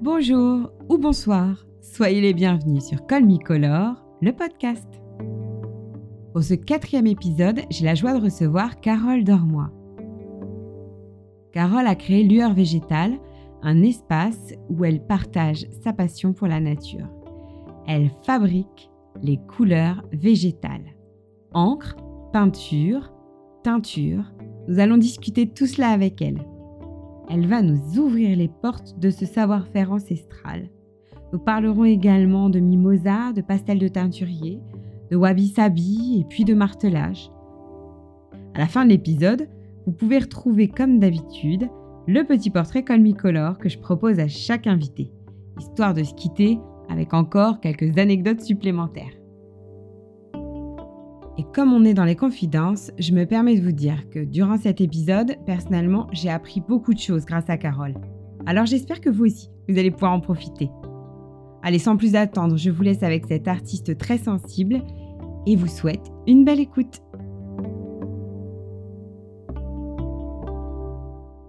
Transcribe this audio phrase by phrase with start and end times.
[0.00, 4.86] Bonjour ou bonsoir, soyez les bienvenus sur Me Color, le podcast.
[6.32, 9.72] Pour ce quatrième épisode, j'ai la joie de recevoir Carole Dormois.
[11.50, 13.18] Carole a créé Lueur Végétale,
[13.62, 17.08] un espace où elle partage sa passion pour la nature.
[17.88, 20.94] Elle fabrique les couleurs végétales.
[21.54, 21.96] Encre,
[22.32, 23.12] peinture,
[23.64, 24.32] teinture.
[24.68, 26.38] Nous allons discuter tout cela avec elle.
[27.30, 30.70] Elle va nous ouvrir les portes de ce savoir-faire ancestral.
[31.32, 34.60] Nous parlerons également de mimosa, de pastel de teinturier,
[35.10, 37.30] de wabi-sabi et puis de martelage.
[38.54, 39.48] À la fin de l'épisode,
[39.86, 41.68] vous pouvez retrouver comme d'habitude
[42.06, 45.12] le petit portrait colmicolore que je propose à chaque invité,
[45.60, 49.17] histoire de se quitter avec encore quelques anecdotes supplémentaires.
[51.38, 54.58] Et comme on est dans les confidences, je me permets de vous dire que durant
[54.58, 57.94] cet épisode, personnellement, j'ai appris beaucoup de choses grâce à Carole.
[58.44, 60.68] Alors j'espère que vous aussi, vous allez pouvoir en profiter.
[61.62, 64.82] Allez, sans plus attendre, je vous laisse avec cet artiste très sensible
[65.46, 67.02] et vous souhaite une belle écoute.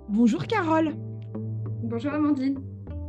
[0.08, 0.94] Bonjour Carole.
[1.84, 2.60] Bonjour Amandine.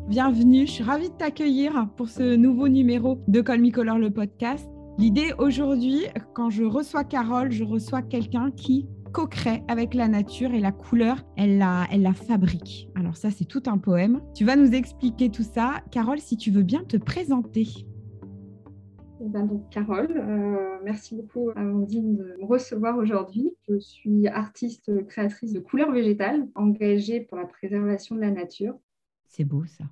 [0.08, 4.10] Bienvenue, je suis ravie de t'accueillir pour ce nouveau numéro de Call Me Color le
[4.10, 4.66] podcast.
[4.98, 10.60] L'idée aujourd'hui, quand je reçois Carole, je reçois quelqu'un qui co-crée avec la nature et
[10.60, 12.88] la couleur, elle la, elle la fabrique.
[12.94, 14.20] Alors ça, c'est tout un poème.
[14.34, 15.82] Tu vas nous expliquer tout ça.
[15.90, 17.66] Carole, si tu veux bien te présenter.
[19.22, 23.50] Eh ben donc, Carole, euh, merci beaucoup Amandine de me recevoir aujourd'hui.
[23.68, 28.74] Je suis artiste créatrice de couleurs végétales, engagée pour la préservation de la nature.
[29.26, 29.84] C'est beau ça.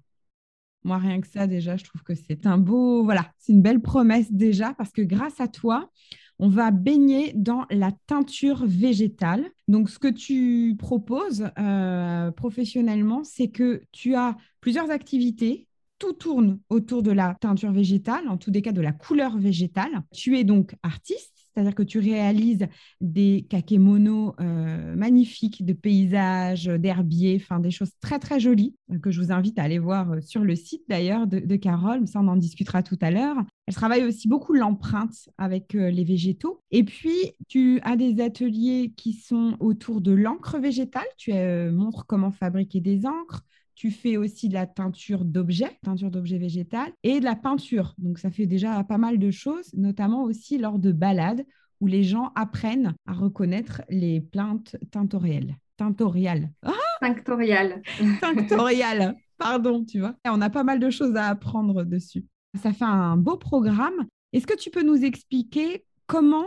[0.85, 3.81] Moi, rien que ça, déjà, je trouve que c'est un beau, voilà, c'est une belle
[3.81, 5.91] promesse déjà, parce que grâce à toi,
[6.39, 9.45] on va baigner dans la teinture végétale.
[9.67, 15.67] Donc, ce que tu proposes euh, professionnellement, c'est que tu as plusieurs activités.
[15.99, 20.05] Tout tourne autour de la teinture végétale, en tous des cas de la couleur végétale.
[20.13, 22.67] Tu es donc artiste, c'est-à-dire que tu réalises
[23.01, 29.21] des kakémonos euh, magnifiques de paysages, d'herbiers, enfin des choses très très jolies que je
[29.21, 32.37] vous invite à aller voir euh, sur le site d'ailleurs de, Carole, ça on en
[32.37, 33.37] discutera tout à l'heure.
[33.67, 36.63] Elle travaille aussi beaucoup l'empreinte avec euh, les végétaux.
[36.71, 41.33] Et puis tu as des ateliers qui sont autour de l'encre végétale, tu
[41.73, 43.43] montres comment fabriquer des encres,
[43.79, 47.95] tu fais aussi de la teinture d'objets, teinture d'objets végétales, et de la peinture.
[47.99, 51.47] Donc ça fait déjà pas mal de choses, notamment aussi lors de balades
[51.81, 55.55] où les gens apprennent à reconnaître les plantes tintoriales.
[55.77, 56.51] Tintoriales.
[56.65, 57.81] Ah Tinctoriales.
[58.21, 59.15] Tinctoriales.
[59.39, 60.17] Pardon, tu vois.
[60.27, 62.27] on a pas mal de choses à apprendre dessus.
[62.61, 64.09] Ça fait un beau programme.
[64.33, 66.47] Est-ce que tu peux nous expliquer comment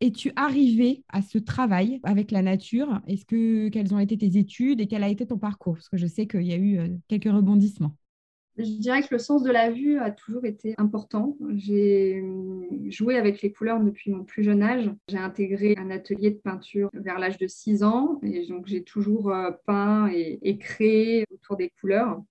[0.00, 3.00] es-tu arrivé à ce travail avec la nature?
[3.06, 5.74] Est-ce que quelles ont été tes études et quel a été ton parcours?
[5.74, 7.94] Parce que je sais qu'il y a eu euh, quelques rebondissements.
[8.56, 11.36] Je dirais que le sens de la vue a toujours été important.
[11.54, 14.90] J'ai hum, joué avec les couleurs depuis mon plus jeune âge.
[15.08, 19.30] J'ai intégré un atelier de peinture vers l'âge de 6 ans et donc j'ai toujours
[19.32, 22.22] euh, peint et, créé autour des couleurs.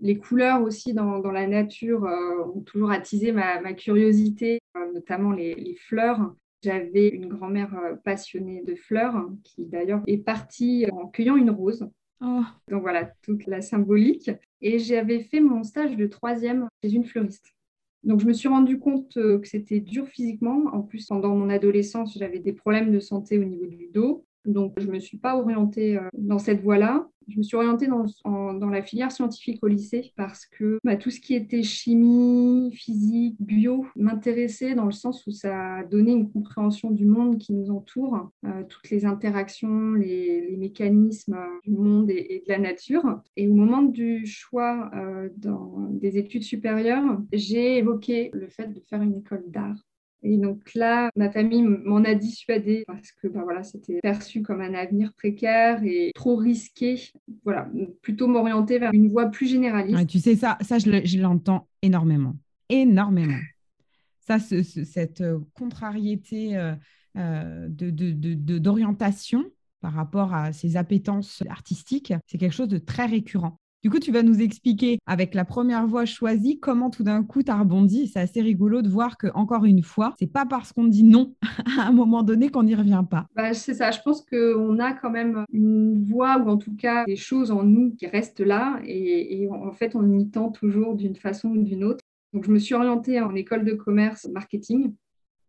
[0.00, 4.60] Les couleurs aussi dans, la nature euh, ont toujours attisé ma, curiosité,
[4.94, 6.34] notamment les fleurs.
[6.62, 11.88] J'avais une grand-mère euh, passionnée de fleurs qui d'ailleurs est partie en cueillant une rose.
[12.20, 12.42] Oh.
[12.68, 14.30] Donc voilà, toute la symbolique.
[14.60, 17.54] Et j'avais fait mon stage de troisième chez une fleuriste.
[18.02, 20.64] Donc je me suis rendu compte euh, que c'était dur physiquement.
[20.72, 24.24] En plus, pendant mon adolescence, j'avais des problèmes de santé au niveau du dos.
[24.44, 27.86] Donc je ne me suis pas orientée euh, dans cette voie-là je me suis orientée
[27.86, 33.36] dans, la filière scientifique au lycée parce que bah, tout ce qui était chimie, physique,
[33.40, 38.30] bio m'intéressait dans le sens où ça donnait une compréhension du monde qui nous entoure,
[38.44, 43.20] euh, toutes les interactions, les, mécanismes du monde et, de la nature.
[43.36, 48.80] Et au moment du choix euh, dans des études supérieures, j'ai évoqué le fait de
[48.88, 49.87] faire une école d'art
[50.22, 54.60] et donc là, ma famille m'en a dissuadé parce que bah voilà, c'était perçu comme
[54.60, 57.12] un avenir précaire et trop risqué.
[57.44, 57.68] Voilà,
[58.02, 60.06] plutôt m'orienter vers une voie plus généraliste.
[60.08, 62.34] tu sais, ça, ça je l'entends énormément.
[62.68, 63.38] Énormément.
[64.26, 66.74] Ça, cette euh, contrariété euh,
[67.16, 69.44] euh, d'orientation
[69.80, 73.58] par rapport à ses appétences artistiques, c'est quelque chose de très récurrent.
[73.88, 77.42] Du coup, tu vas nous expliquer avec la première voie choisie comment tout d'un coup
[77.42, 78.06] tu as rebondi.
[78.06, 81.34] C'est assez rigolo de voir que encore une fois, c'est pas parce qu'on dit non
[81.80, 83.24] à un moment donné qu'on n'y revient pas.
[83.34, 83.90] Bah, c'est ça.
[83.90, 87.62] Je pense qu'on a quand même une voie ou en tout cas des choses en
[87.62, 91.62] nous qui restent là et, et en fait on y tend toujours d'une façon ou
[91.62, 92.04] d'une autre.
[92.34, 94.92] Donc je me suis orientée en école de commerce marketing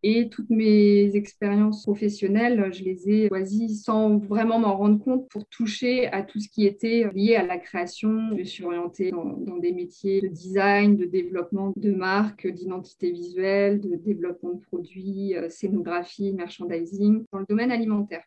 [0.01, 5.45] Et toutes mes expériences professionnelles, je les ai choisies sans vraiment m'en rendre compte pour
[5.47, 8.29] toucher à tout ce qui était lié à la création.
[8.37, 13.95] Je suis orientée dans, des métiers de design, de développement de marques, d'identité visuelle, de
[13.95, 18.23] développement de produits, euh, scénographie, merchandising, dans le domaine alimentaire.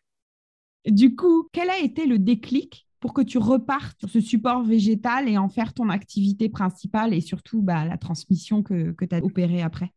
[0.85, 5.27] Du coup, quel a été le déclic pour que tu repartes sur ce support végétal
[5.27, 9.23] et en faire ton activité principale et surtout bah, la transmission que, que tu as
[9.23, 9.91] opérée après?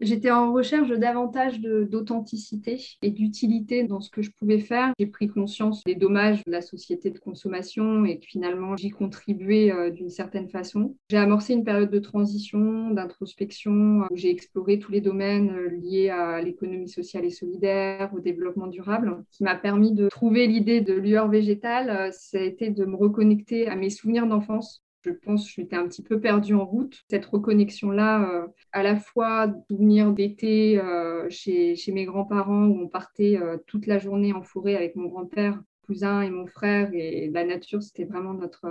[0.00, 4.94] J'étais en recherche davantage d'authenticité et d'utilité dans ce que je pouvais faire.
[4.98, 9.70] J'ai pris conscience des dommages de la société de consommation et que finalement j'y contribuais
[9.70, 10.96] euh, d'une certaine façon.
[11.10, 16.08] J'ai amorcé une période de transition, d'introspection, où j'ai exploré tous les domaines euh, liés
[16.08, 20.94] à l'économie sociale et solidaire, au développement durable, qui m'a permis de trouver l'idée de
[20.94, 21.90] lueur végétale.
[21.90, 25.76] Euh, ça a été de me reconnecter à mes souvenirs d'enfance je pense que j'étais
[25.76, 27.02] un petit peu perdue en route.
[27.08, 33.38] Cette reconnexion-là, euh, à la fois souvenir d'été euh, chez, mes grands-parents où on partait
[33.38, 37.44] euh, toute la journée en forêt avec mon grand-père, cousin et mon frère, et la
[37.44, 38.68] nature, c'était vraiment notre,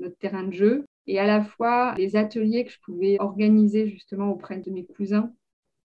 [0.00, 0.84] notre terrain de jeu.
[1.06, 5.32] Et à la fois les ateliers que je pouvais organiser justement auprès de mes cousins,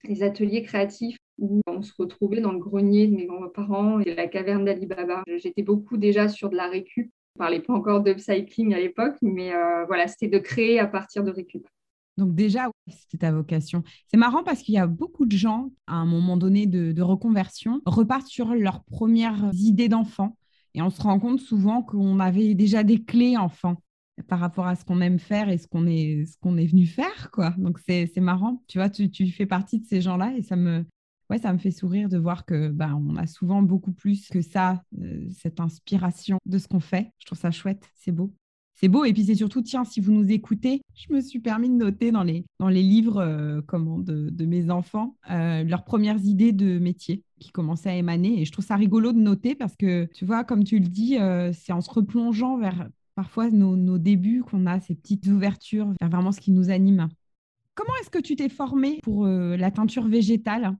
[0.03, 4.27] les ateliers créatifs où on se retrouvait dans le grenier de mes grands-parents et la
[4.27, 5.24] caverne d'Ali Baba.
[5.38, 9.53] J'étais beaucoup déjà sur de la récup on parlait pas encore d'upcycling à l'époque, mais
[9.53, 11.68] euh, voilà, c'était de créer à partir de récup.
[12.18, 13.83] Donc déjà, c'était ta vocation.
[14.07, 17.81] C'est marrant parce qu'il y a beaucoup de gens, à un moment donné de, reconversion,
[17.85, 20.38] repartent sur leurs premières idées d'enfant.
[20.75, 23.77] Et on se rend compte souvent qu'on avait déjà des clés enfant
[24.27, 27.31] par rapport à ce qu'on aime faire et ce qu'on est, est venu faire.
[27.31, 27.51] quoi.
[27.57, 28.63] Donc c'est marrant.
[28.68, 30.86] Tu vois, tu, tu, fais partie de ces gens-là et ça me,
[31.30, 34.42] ouais, ça me fait sourire de voir que bah, on a souvent beaucoup plus que
[34.42, 37.12] ça, euh, cette inspiration de ce qu'on fait.
[37.20, 38.34] Je trouve ça chouette, c'est beau.
[38.75, 39.06] C'est beau.
[39.06, 42.12] Et puis c'est surtout, tiens, si vous nous écoutez, je me suis permis de noter
[42.12, 46.52] dans les, dans les livres euh, comment, de, de, mes enfants euh, leurs premières idées
[46.52, 48.42] de métier qui commençaient à émaner.
[48.42, 51.18] Et je trouve ça rigolo de noter parce que, tu vois, comme tu le dis,
[51.54, 56.10] c'est en se replongeant vers parfois nos, nos débuts qu'on a ces petites ouvertures vers
[56.10, 57.10] vraiment ce qui nous anime.
[57.75, 60.75] Comment est-ce que tu t'es formée pour la teinture végétale?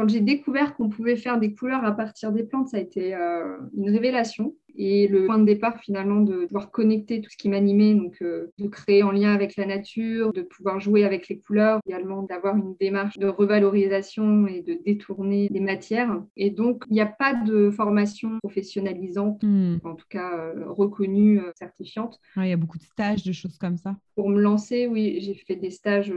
[0.00, 3.14] Quand j'ai découvert qu'on pouvait faire des couleurs à partir des plantes, ça a été
[3.14, 4.54] euh, une révélation.
[4.74, 8.46] Et le point de départ, finalement, de pouvoir connecter tout ce qui m'animait, donc euh,
[8.58, 12.56] de créer en lien avec la nature, de pouvoir jouer avec les couleurs, également d'avoir
[12.56, 16.22] une démarche de revalorisation et de détourner des matières.
[16.34, 19.78] Et donc, il n'y a pas de formation professionnalisante, hmm.
[19.84, 22.18] en tout cas euh, reconnue, certifiante.
[22.36, 23.96] Il y a beaucoup de stages, de choses comme ça.
[24.14, 26.14] Pour me lancer, oui, j'ai fait des stages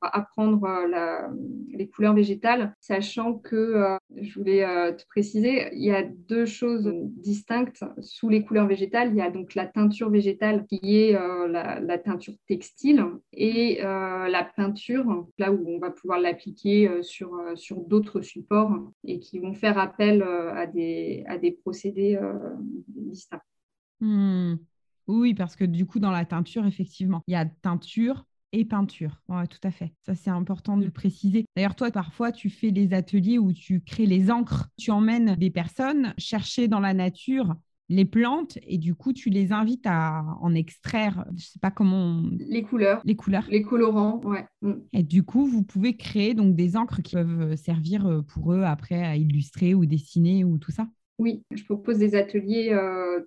[0.00, 1.28] apprendre euh,
[1.68, 6.46] les couleurs végétales, sachant que, euh, je voulais euh, te préciser, il y a deux
[6.46, 9.10] choses distinctes sous les couleurs végétales.
[9.10, 15.26] Il y a donc la teinture végétale qui est la, teinture textile et la peinture,
[15.38, 18.72] là où on va pouvoir l'appliquer sur, sur d'autres supports
[19.04, 22.18] et qui vont faire appel à, des, à des procédés
[22.88, 23.42] distincts.
[24.00, 24.56] Hmm.
[25.10, 29.22] Oui, parce que du coup, dans la teinture, effectivement, il y a teinture, et peinture.
[29.28, 29.92] Ouais, tout à fait.
[30.06, 31.44] Ça, c'est important de le préciser.
[31.56, 34.68] D'ailleurs, toi, parfois, tu fais des ateliers où tu crées les encres.
[34.78, 37.54] Tu emmènes des personnes chercher dans la nature
[37.90, 42.22] les plantes et du coup, tu les invites à en extraire, je sais pas comment...
[42.38, 43.02] Les couleurs.
[43.04, 43.44] Les couleurs.
[43.50, 44.46] Les colorants, ouais.
[44.62, 44.74] Mm.
[44.92, 48.62] Et du coup, vous pouvez créer donc des encres qui peuvent servir euh, pour eux
[48.62, 50.86] après à illustrer ou dessiner ou tout ça.
[51.20, 53.20] Oui, je propose des ateliers euh,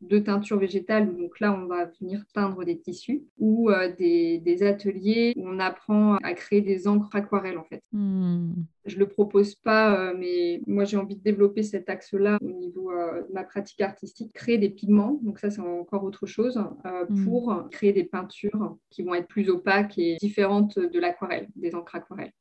[0.00, 1.14] de teinture végétale.
[1.14, 6.16] Donc là, on va venir teindre des tissus ou euh, des, ateliers où on apprend
[6.22, 7.82] à créer des encres aquarelles en fait.
[7.92, 8.54] Hmm.
[8.86, 12.50] Je ne le propose pas, euh, mais moi j'ai envie de développer cet axe-là au
[12.50, 15.20] niveau de ma pratique artistique, créer des pigments.
[15.22, 17.24] Donc ça, c'est encore autre chose hmm.
[17.24, 21.96] pour créer des peintures qui vont être plus opaques et différentes de l'aquarelle, des encres
[21.96, 22.32] aquarelles.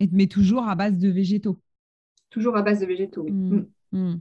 [0.00, 1.58] Et, mais toujours à base de végétaux.
[2.30, 3.32] Toujours à base de végétaux, oui.
[3.32, 3.66] Hmm.
[3.92, 4.14] Mmh.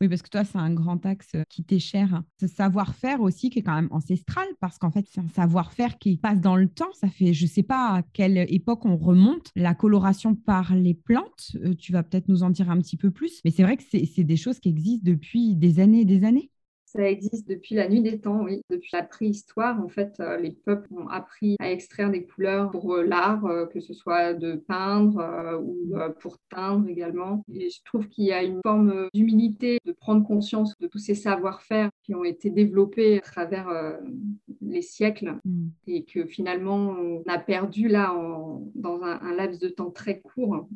[0.00, 2.22] Oui, parce que toi, c'est un grand axe euh, qui t'est cher.
[2.40, 6.16] Ce savoir-faire aussi qui est quand même ancestral, parce qu'en fait, c'est un savoir-faire qui
[6.16, 6.92] passe dans le temps.
[6.94, 9.50] Ça fait, je ne sais pas à quelle époque on remonte.
[9.54, 13.10] La coloration par les plantes, euh, tu vas peut-être nous en dire un petit peu
[13.10, 16.24] plus, mais c'est vrai que c'est des choses qui existent depuis des années et des
[16.24, 16.51] années.
[16.94, 18.60] Ça existe depuis la nuit des temps, oui.
[18.68, 22.92] Depuis la préhistoire, en fait, euh, les peuples ont appris à extraire des couleurs pour
[22.92, 27.44] euh, l'art, euh, que ce soit de peindre ou pour teindre également.
[27.54, 31.14] Et je trouve qu'il y a une forme d'humilité, de prendre conscience de tous ces
[31.14, 33.98] savoir-faire qui ont été développés à travers
[34.60, 35.68] les siècles mm.
[35.86, 38.14] et que finalement on a perdu là
[38.74, 40.68] dans un, un, laps de temps très court.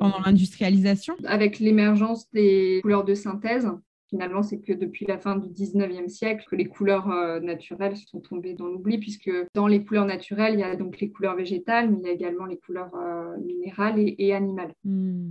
[0.00, 1.14] Pendant l'industrialisation?
[1.24, 3.70] Avec l'émergence des couleurs de synthèse
[4.10, 7.08] Finalement, c'est que depuis la fin du 19e siècle que les couleurs
[7.40, 11.10] naturelles sont tombées dans l'oubli, puisque dans les couleurs naturelles, il y a donc les
[11.10, 12.90] couleurs végétales, mais il y a également les couleurs
[13.44, 14.72] minérales et, animales.
[14.84, 15.30] Hmm.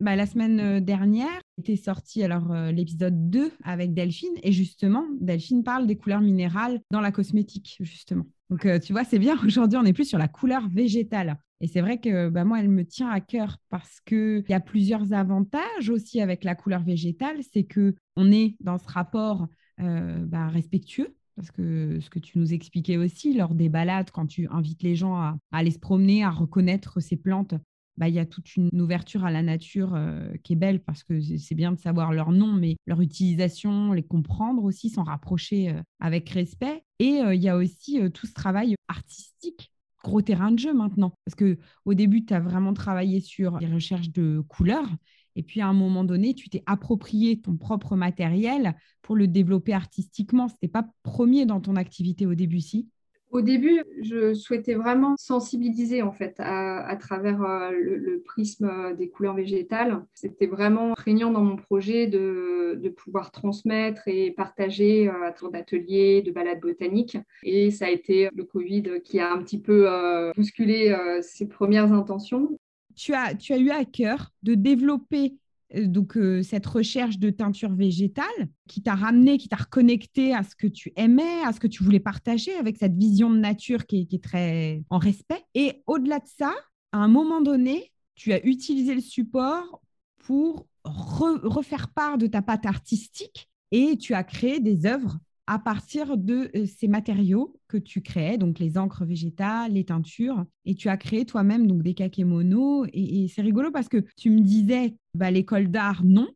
[0.00, 5.86] Bah, la semaine dernière était sorti alors l'épisode 2 avec Delphine et justement Delphine parle
[5.86, 8.26] des couleurs minérales dans la cosmétique justement.
[8.50, 11.80] Donc tu vois c'est bien aujourd'hui on est plus sur la couleur végétale et c'est
[11.80, 15.12] vrai que bah, moi elle me tient à cœur parce que il y a plusieurs
[15.12, 19.46] avantages aussi avec la couleur végétale c'est que on est dans ce rapport
[19.78, 24.46] bah, respectueux parce que ce que tu nous expliquais aussi lors des balades, quand tu
[24.50, 27.54] invites les gens à, aller se promener, à reconnaître ces plantes,
[27.96, 31.04] bah, il y a toute une ouverture à la nature euh, qui est belle parce
[31.04, 35.70] que c'est bien de savoir leur nom, mais leur utilisation, les comprendre aussi, s'en rapprocher
[35.70, 36.82] euh, avec respect.
[36.98, 39.70] Et euh, il y a aussi tout ce travail artistique,
[40.04, 41.14] gros terrain de jeu maintenant.
[41.24, 44.88] Parce que au début, tu as vraiment travaillé sur les recherches de couleurs.
[45.36, 49.72] Et puis à un moment donné, tu t'es approprié ton propre matériel pour le développer
[49.72, 50.48] artistiquement.
[50.48, 52.88] Ce n'était pas premier dans ton activité au début, si?
[53.34, 59.08] Au début, je souhaitais vraiment sensibiliser en fait à, travers euh, le, prisme euh, des
[59.08, 60.04] couleurs végétales.
[60.14, 66.22] C'était vraiment prégnant dans mon projet de, pouvoir transmettre et partager euh, à travers d'ateliers,
[66.22, 67.18] de balades botaniques.
[67.42, 69.88] Et ça a été le Covid qui a un petit peu
[70.36, 72.56] bousculé ces premières intentions.
[72.94, 75.43] Tu as, tu as eu à cœur de développer euh,
[75.74, 78.26] donc euh, cette recherche de teinture végétale
[78.68, 81.82] qui t'a ramené, qui t'a reconnecté à ce que tu aimais, à ce que tu
[81.82, 85.42] voulais partager avec cette vision de nature qui est, très en respect.
[85.54, 86.54] Et au-delà de ça,
[86.92, 89.82] à un moment donné, tu as utilisé le support
[90.18, 96.16] pour refaire part de ta patte artistique et tu as créé des œuvres à partir
[96.16, 100.88] de euh, ces matériaux que tu créais, donc les encres végétales, les teintures, et tu
[100.88, 102.86] as créé toi-même donc des kakémonos.
[102.92, 106.28] Et, c'est rigolo parce que tu me disais bah, l'école d'art, non.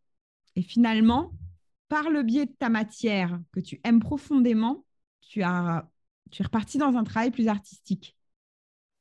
[0.57, 1.33] Et finalement,
[1.89, 4.85] par le biais de ta matière que tu aimes profondément,
[5.21, 5.89] tu, as,
[6.31, 8.17] tu es reparti dans un travail plus artistique.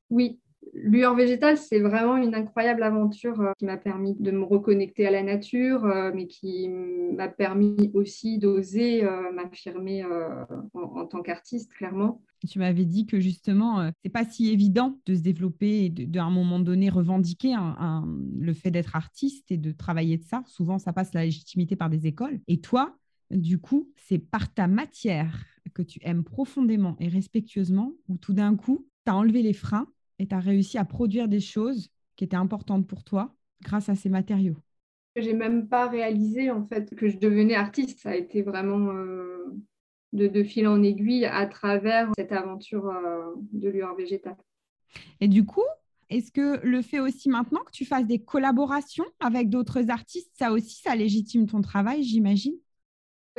[0.10, 0.40] Oui,
[0.84, 5.12] Lueur végétale, c'est vraiment une incroyable aventure euh, qui m'a permis de me reconnecter à
[5.12, 10.04] la nature, euh, mais qui m'a permis aussi d'oser euh, m'affirmer
[10.74, 12.22] en, tant qu'artiste, clairement.
[12.48, 16.30] Tu m'avais dit que justement, c'est pas si évident de se développer et d'un un
[16.30, 17.56] moment donné revendiquer
[18.38, 20.44] le fait d'être artiste et de travailler de ça.
[20.46, 22.40] Souvent, ça passe la légitimité par des écoles.
[22.48, 22.98] Et toi,
[23.32, 28.56] du coup, c'est par ta matière que tu aimes profondément et respectueusement, où tout d'un
[28.56, 29.88] coup, tu as enlevé les freins
[30.20, 33.96] et tu as réussi à produire des choses qui étaient importantes pour toi grâce à
[33.96, 34.58] ces matériaux.
[35.16, 38.00] J'ai même pas réalisé en fait que je devenais artiste.
[38.00, 39.46] Ça a été vraiment euh,
[40.14, 44.38] de, fil en aiguille à travers cette aventure euh, de lueur végétale.
[45.20, 45.66] Et du coup,
[46.10, 50.52] est-ce que le fait aussi maintenant que tu fasses des collaborations avec d'autres artistes, ça
[50.52, 52.56] aussi, ça légitime ton travail, j'imagine?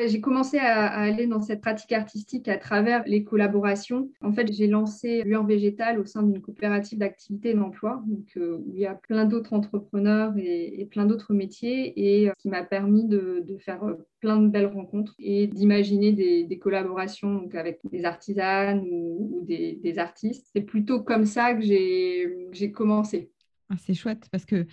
[0.07, 4.11] J'ai commencé à, aller dans cette pratique artistique à travers les collaborations.
[4.21, 8.59] En fait, j'ai lancé Lueur Végétale au sein d'une coopérative d'activité et d'emploi, donc, euh,
[8.59, 12.62] où il y a plein d'autres entrepreneurs et, plein d'autres métiers, et euh, qui m'a
[12.62, 18.85] permis de, faire euh, plein de belles rencontres et d'imaginer des, collaborations avec des artisanes
[18.90, 20.47] ou, des, artistes.
[20.52, 23.31] C'est plutôt comme ça que j'ai commencé.
[23.71, 24.67] Ah, c'est chouette parce que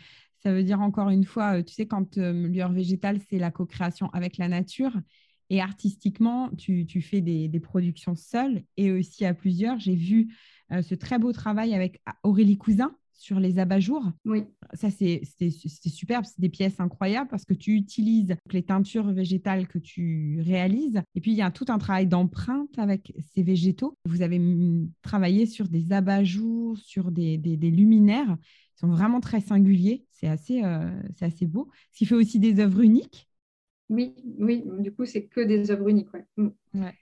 [0.45, 3.49] ça veut dire encore une fois, euh, tu sais, quand euh, lueur végétale, c'est la
[3.49, 4.91] co-création avec la nature.
[5.49, 9.79] Et artistiquement, tu, fais des, productions seules et aussi à plusieurs.
[9.79, 10.35] J'ai vu
[10.71, 14.03] euh, ce très beau travail avec Aurélie Cousin sur les abat-jours.
[14.25, 14.43] Oui.
[14.73, 15.21] Ça, c'est
[15.89, 16.25] superbe.
[16.25, 21.01] C'est des pièces incroyables parce que tu utilises les teintures végétales que tu réalises.
[21.15, 23.97] Et puis, il y a tout un travail d'empreinte avec ces végétaux.
[24.05, 24.41] Vous avez
[25.01, 28.37] travaillé sur des abat-jours, sur des, des luminaires
[28.75, 30.05] sont vraiment très singuliers.
[30.11, 31.69] C'est assez, euh, c'est assez beau.
[31.91, 33.29] Ce qui fait aussi des œuvres uniques.
[33.89, 36.07] Oui, oui, du coup, c'est que des œuvres uniques.
[36.37, 36.49] Mm.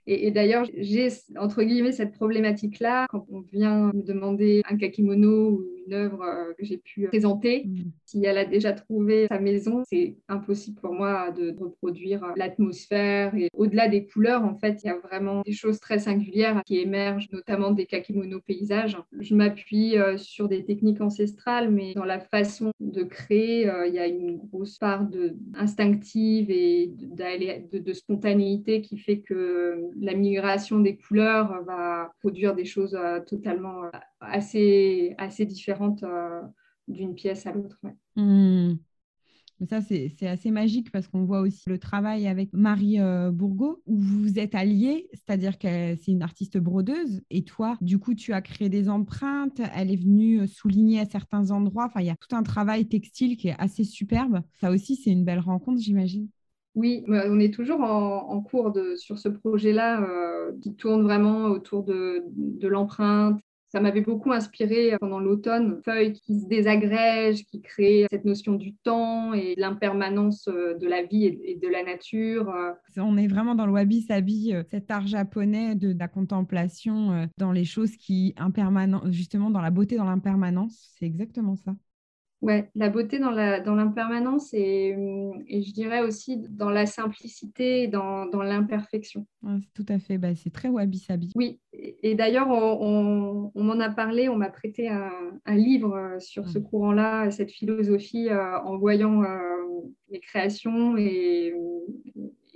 [0.06, 5.64] Et, d'ailleurs, j'ai entre guillemets cette problématique-là quand on vient me demander un kakimono ou
[5.86, 7.64] une œuvre euh, que j'ai pu présenter.
[7.66, 7.82] Mm.
[8.04, 13.34] Si elle a déjà trouvé sa maison, c'est impossible pour moi de reproduire l'atmosphère.
[13.34, 16.78] Et au-delà des couleurs, en fait, il y a vraiment des choses très singulières qui
[16.78, 18.96] émergent, notamment des kakimono paysages.
[19.18, 23.94] Je m'appuie euh, sur des techniques ancestrales, mais dans la façon de créer, euh, il
[23.94, 30.14] y a une grosse part de instinctive et de, de spontanéité qui fait que la
[30.14, 33.90] migration des couleurs va produire des choses euh, totalement euh,
[34.28, 36.40] assez, assez différentes euh,
[36.88, 37.78] d'une pièce à l'autre.
[38.16, 38.74] Mmh.
[39.68, 42.98] Ça, c'est assez magique parce qu'on voit aussi le travail avec Marie
[43.32, 48.14] Bourgo où vous êtes alliés, c'est-à-dire que c'est une artiste brodeuse et toi, du coup,
[48.14, 51.86] tu as créé des empreintes, elle est venue souligner à certains endroits.
[51.86, 54.40] Enfin, il y a tout un travail textile qui est assez superbe.
[54.60, 56.28] Ça aussi, c'est une belle rencontre, j'imagine.
[56.74, 61.84] Oui, on est toujours en, cours de, sur ce projet-là euh, qui tourne vraiment autour
[61.84, 63.40] de, de l'empreinte.
[63.74, 68.72] Ça m'avait beaucoup inspiré pendant l'automne, feuilles qui se désagrègent, qui créent cette notion du
[68.72, 72.54] temps et l'impermanence euh, de la vie et de la nature.
[72.96, 77.64] On est vraiment dans le wabi-sabi, euh, cet art japonais de, la contemplation dans les
[77.64, 80.92] choses qui impermanent, justement dans la beauté, dans l'impermanence.
[80.96, 81.74] C'est exactement ça.
[82.44, 84.94] Ouais, la beauté dans l'impermanence dans et,
[85.48, 89.26] et, je dirais aussi dans la simplicité, dans, dans l'imperfection.
[89.72, 91.32] tout à fait, bah, c'est très wabi-sabi.
[91.36, 95.10] Oui, et, d'ailleurs, on, on, m'en a parlé, on m'a prêté un,
[95.46, 99.38] un, livre euh, sur ce courant-là, cette philosophie, euh, en voyant euh,
[100.10, 101.54] les créations et,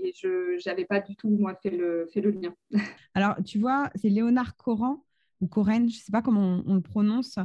[0.01, 2.55] et je n'avais pas du tout, moi, fait le, fait le lien.
[3.15, 5.03] Alors, tu vois, c'est Léonard Coran
[5.41, 7.39] ou Coren, je ne sais pas comment on, le prononce,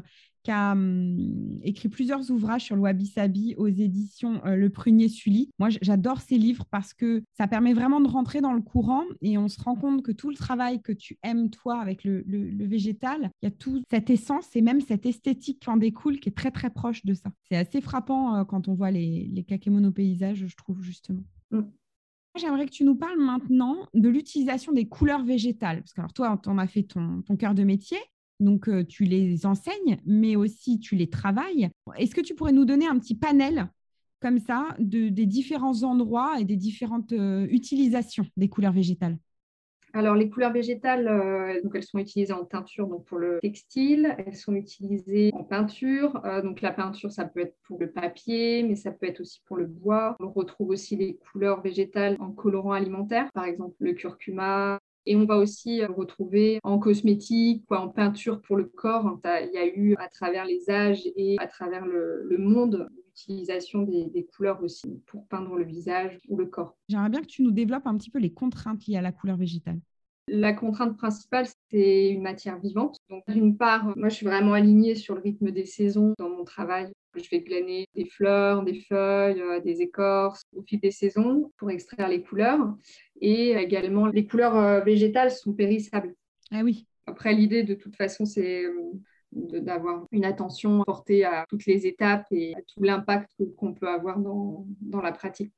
[0.43, 5.49] qui a hum, écrit plusieurs ouvrages sur le wabi-sabi aux éditions euh, Le Prunier Sully.
[5.59, 9.37] Moi, j'adore ces livres parce que ça permet vraiment de rentrer dans le courant et
[9.37, 12.23] on se rend compte que tout le travail que tu aimes, toi, avec le,
[12.65, 16.29] végétal, il y a toute cette essence et même cette esthétique qui en découle qui
[16.29, 17.31] est très, très proche de ça.
[17.49, 21.23] C'est assez frappant euh, quand on voit les, les kakémon au paysage, je trouve, justement.
[21.51, 21.61] Mm.
[22.35, 25.81] J'aimerais que tu nous parles maintenant de l'utilisation des couleurs végétales.
[25.81, 27.99] Parce que alors toi, en as fait ton, ton cœur de métier,
[28.43, 31.69] donc euh, tu les enseignes, mais aussi tu les travailles.
[31.97, 33.69] Est-ce que tu pourrais nous donner un petit panel
[34.19, 39.17] comme ça de, des différents endroits et des différentes euh, utilisations des couleurs végétales?
[39.95, 44.15] Alors, les couleurs végétales, euh, donc elles sont utilisées en teinture donc pour le textile,
[44.25, 46.19] elles sont utilisées en peinture.
[46.41, 49.55] Donc, la peinture, ça peut être pour le papier, mais ça peut être aussi pour
[49.55, 50.15] le bois.
[50.19, 55.25] On retrouve aussi les couleurs végétales en colorant alimentaire, par exemple le curcuma, et on
[55.25, 59.19] va aussi retrouver en cosmétique en peinture pour le corps.
[59.25, 63.83] Il y a eu à travers les âges et à travers le, le monde l'utilisation
[63.83, 66.75] des, couleurs aussi pour peindre le visage ou le corps.
[66.89, 69.37] J'aimerais bien que tu nous développes un petit peu les contraintes liées à la couleur
[69.37, 69.79] végétale.
[70.27, 72.97] La contrainte principale, c'est une matière vivante.
[73.09, 76.43] Donc, d'une part, moi, je suis vraiment alignée sur le rythme des saisons dans mon
[76.43, 76.91] travail.
[77.15, 81.69] Je vais glaner des fleurs, des feuilles, euh, des écorces au fil des saisons pour
[81.69, 82.75] extraire les couleurs.
[83.21, 86.15] Et également, les couleurs euh, végétales sont périssables.
[86.51, 86.87] Ah oui.
[87.05, 88.91] Après, l'idée, de toute façon, c'est euh,
[89.31, 94.19] d'avoir une attention portée à toutes les étapes et à tout l'impact qu'on peut avoir
[94.19, 95.53] dans, dans la pratique.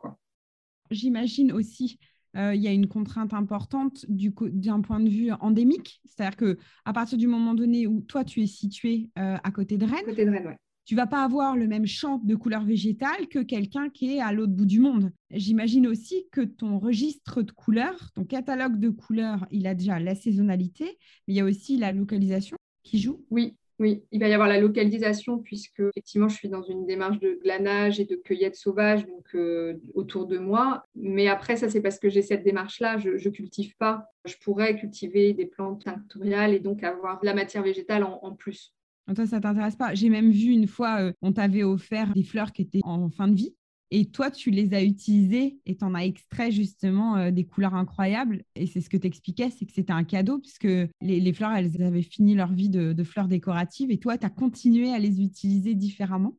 [0.91, 1.99] J'imagine aussi
[2.35, 6.91] euh, il y a une contrainte importante d'un point de vue endémique, c'est-à-dire que à
[6.91, 10.25] partir du moment donné où toi tu es situé euh, à côté de Rennes, côté
[10.25, 10.57] de Rennes ouais.
[10.85, 14.31] Tu vas pas avoir le même champ de couleurs végétales que quelqu'un qui est à
[14.31, 15.11] l'autre bout du monde.
[15.31, 20.15] J'imagine aussi que ton registre de couleurs, ton catalogue de couleurs, il a déjà la
[20.15, 23.25] saisonnalité, mais il y a aussi la localisation qui joue.
[23.31, 27.19] Oui, oui, il va y avoir la localisation puisque effectivement je suis dans une démarche
[27.19, 30.85] de glanage et de cueillette sauvage donc euh, autour de moi.
[30.95, 34.07] Mais après ça c'est parce que j'ai cette démarche-là, je ne cultive pas.
[34.23, 38.73] Je pourrais cultiver des plantes tinctoriales et donc avoir de la matière végétale en, plus.
[39.13, 39.93] Toi, ça t'intéresse pas.
[39.93, 43.27] J'ai même vu une fois, euh, on t'avait offert des fleurs qui étaient en fin
[43.27, 43.53] de vie.
[43.91, 47.75] Et toi, tu les as utilisées et tu en as extrait justement euh, des couleurs
[47.75, 48.43] incroyables.
[48.55, 50.67] Et c'est ce que tu expliquais, c'est que c'était un cadeau puisque
[51.01, 54.91] les, fleurs, elles avaient fini leur vie de, fleurs décoratives et toi, tu as continué
[54.91, 56.35] à les utiliser différemment.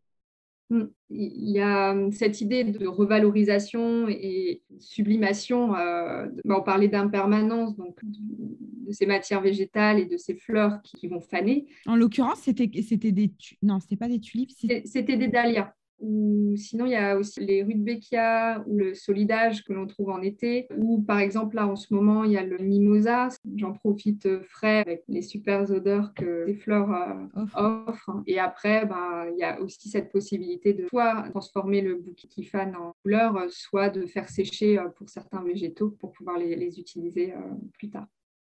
[0.70, 0.82] Mmh.
[1.10, 5.76] Il y a hum, cette idée de revalorisation et sublimation.
[5.76, 11.06] Euh, bah, on parlait d'impermanence, donc de ces matières végétales et de ces fleurs qui,
[11.08, 11.66] vont faner.
[11.86, 15.72] En l'occurrence, c'était des non, c'était pas des tulipes, c'était des dahlias.
[16.00, 20.22] Ou sinon, il y a aussi les rudbeckia ou le solidage que l'on trouve en
[20.22, 20.66] été.
[20.76, 23.28] Ou par exemple, là en ce moment, il y a le mimosa.
[23.56, 28.22] J'en profite frais avec les super odeurs que les fleurs euh, offrent.
[28.26, 32.44] Et après, ben, il y a aussi cette possibilité de soit transformer le bouquet qui
[32.44, 36.78] fan en couleur, soit de faire sécher euh, pour certains végétaux pour pouvoir les, les
[36.78, 37.38] utiliser euh,
[37.74, 38.06] plus tard.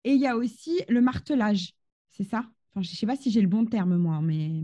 [0.05, 1.74] Et il y a aussi le martelage,
[2.11, 2.38] c'est ça?
[2.70, 4.62] Enfin, Je ne sais pas si j'ai le bon terme, moi, mais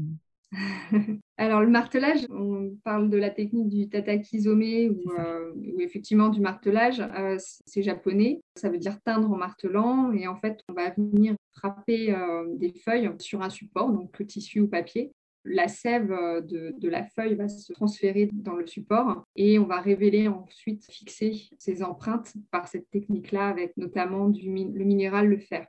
[1.37, 6.41] Alors, le martelage, on parle de la technique du tatakizome ou, euh, ou effectivement du
[6.41, 7.01] martelage.
[7.01, 10.13] Euh, c'est japonais, ça veut dire teindre en martelant.
[10.13, 14.27] Et en fait, on va venir frapper euh, des feuilles sur un support, donc le
[14.27, 15.13] tissu ou papier.
[15.47, 19.79] La sève de, de, la feuille va se transférer dans le support et on va
[19.79, 25.67] révéler ensuite, fixer ces empreintes par cette technique-là avec notamment du, le minéral, le fer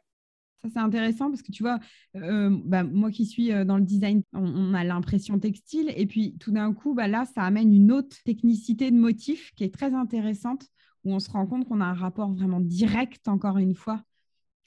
[0.70, 1.80] c'est intéressant parce que tu vois,
[2.16, 5.94] euh, bah, moi qui suis euh, dans le design, on, a l'impression textile.
[5.96, 9.64] Et puis tout d'un coup, bah, là, ça amène une autre technicité de motif qui
[9.64, 10.68] est très intéressante,
[11.04, 14.04] où on se rend compte qu'on a un rapport vraiment direct, encore une fois,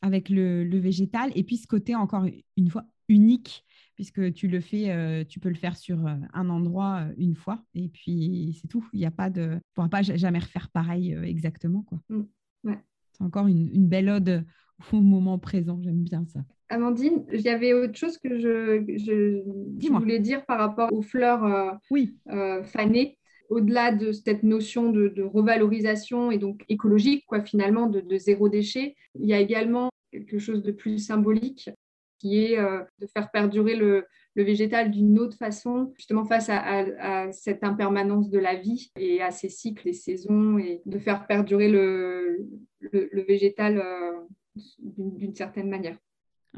[0.02, 1.32] avec le, végétal.
[1.34, 3.64] Et puis ce côté, encore une fois, unique
[3.98, 7.34] puisque tu le fais, euh, tu peux le faire sur euh, un endroit euh, une
[7.34, 8.88] fois et puis c'est tout.
[8.92, 11.98] Il n'y a pas de, tu pourras pas jamais refaire pareil exactement quoi.
[12.08, 12.22] Mm.
[13.10, 14.46] C'est encore une, une, ode
[14.92, 15.78] au moment présent.
[15.82, 16.40] J'aime bien ça.
[16.70, 21.78] Amandine, il y avait autre chose que je, je, voulais dire par rapport aux fleurs
[21.90, 22.18] oui.
[22.64, 28.94] fanées au-delà de cette notion de, revalorisation et donc écologique, quoi, finalement, de, zéro déchet,
[29.18, 31.70] il y a également quelque chose de plus symbolique
[32.18, 37.64] qui est euh, de faire perdurer le, végétal d'une autre façon, justement face à, cette
[37.64, 42.46] impermanence de la vie et à ses cycles et saisons, et de faire perdurer le,
[43.26, 44.12] végétal euh,
[44.78, 45.96] d'une certaine manière.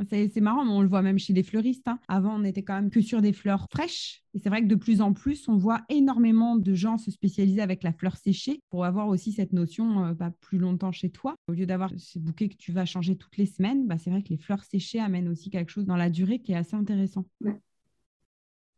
[0.09, 1.87] C'est marrant, mais on le voit même chez les fleuristes.
[1.89, 1.99] Hein.
[2.09, 4.23] Avant, on était quand même que sur des fleurs fraîches.
[4.35, 7.61] Et c'est vrai que de plus en plus, on voit énormément de gens se spécialiser
[7.61, 11.35] avec la fleur séchée pour avoir aussi cette notion euh, bah, plus longtemps chez toi.
[11.49, 14.23] Au lieu d'avoir ces bouquets que tu vas changer toutes les semaines, bah, c'est vrai
[14.23, 17.27] que les fleurs séchées amènent aussi quelque chose dans la durée qui est assez intéressant.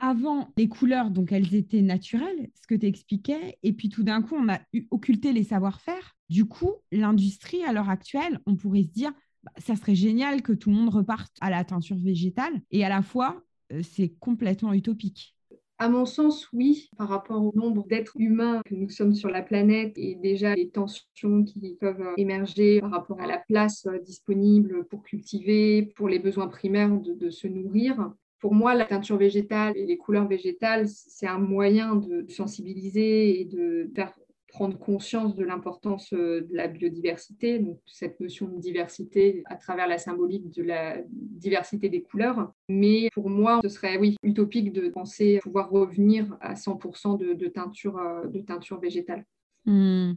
[0.04, 4.20] Avant, les couleurs, donc elles étaient naturelles, ce que tu expliquais, et puis tout d'un
[4.20, 4.58] coup, on a
[4.90, 6.16] occulté les savoir-faire.
[6.28, 9.12] Du coup, l'industrie, à l'heure actuelle, on pourrait se dire,
[9.44, 12.52] bah, ça serait génial que tout le monde reparte à la teinture végétale.
[12.72, 15.36] Et à la fois, euh, c'est complètement utopique.
[15.78, 19.42] À mon sens, oui, par rapport au nombre d'êtres humains que nous sommes sur la
[19.42, 24.00] planète et déjà les tensions qui peuvent euh, émerger par rapport à la place euh,
[24.00, 28.12] disponible pour cultiver, pour les besoins primaires de, de se nourrir.
[28.42, 33.44] Pour moi, la teinture végétale et les couleurs végétales, c'est un moyen de sensibiliser et
[33.44, 34.12] de faire
[34.48, 39.86] prendre conscience de l'importance euh, de la biodiversité, donc cette notion de diversité à travers
[39.86, 42.52] la symbolique de la diversité des couleurs.
[42.68, 48.26] Mais pour moi, ce serait utopique de penser pouvoir revenir à 100% de, teinture, euh,
[48.26, 49.24] de teinture végétale.
[49.66, 50.14] Hmm.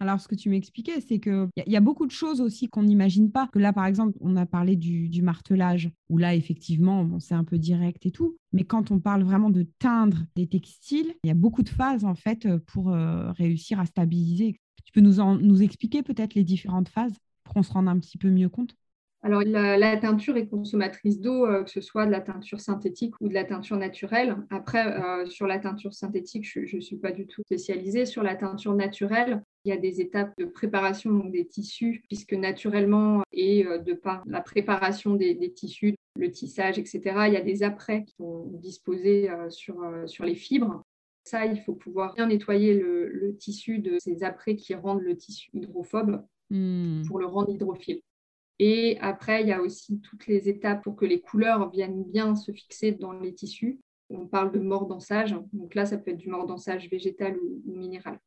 [0.00, 2.84] Alors, ce que tu m'expliquais, c'est qu'il y, y, a beaucoup de choses aussi qu'on
[2.84, 3.48] n'imagine pas.
[3.52, 7.58] Que là, par exemple, on a parlé du, martelage, où là, effectivement, c'est un peu
[7.58, 8.36] direct et tout.
[8.52, 12.04] Mais quand on parle vraiment de teindre des textiles, il y a beaucoup de phases,
[12.04, 14.60] en fait, pour euh, réussir à stabiliser.
[14.84, 18.18] Tu peux nous, nous expliquer peut-être les différentes phases pour qu'on se rende un petit
[18.18, 18.76] peu mieux compte?
[19.22, 23.28] Alors, la, teinture est consommatrice d'eau, euh, que ce soit de la teinture synthétique ou
[23.28, 24.36] de la teinture naturelle.
[24.50, 28.06] Après, euh, sur la teinture synthétique, je ne suis pas du tout spécialisée.
[28.06, 33.22] Sur la teinture naturelle, il y a des étapes de préparation des tissus, puisque naturellement,
[33.32, 37.62] et euh, de par la préparation des, tissus, le tissage, etc., il y a des
[37.62, 39.76] apprêts qui sont disposés sur,
[40.06, 40.82] sur les fibres.
[41.24, 45.50] Ça, il faut pouvoir bien nettoyer le, tissu de ces apprêts qui rendent le tissu
[45.52, 47.02] hydrophobe hmm.
[47.06, 48.00] pour le rendre hydrophile.
[48.58, 52.34] Et après, il y a aussi toutes les étapes pour que les couleurs viennent bien
[52.34, 53.78] se fixer dans les tissus.
[54.10, 55.36] On parle de mordançage.
[55.52, 58.18] Donc là, ça peut être du mordançage végétal ou, minéral.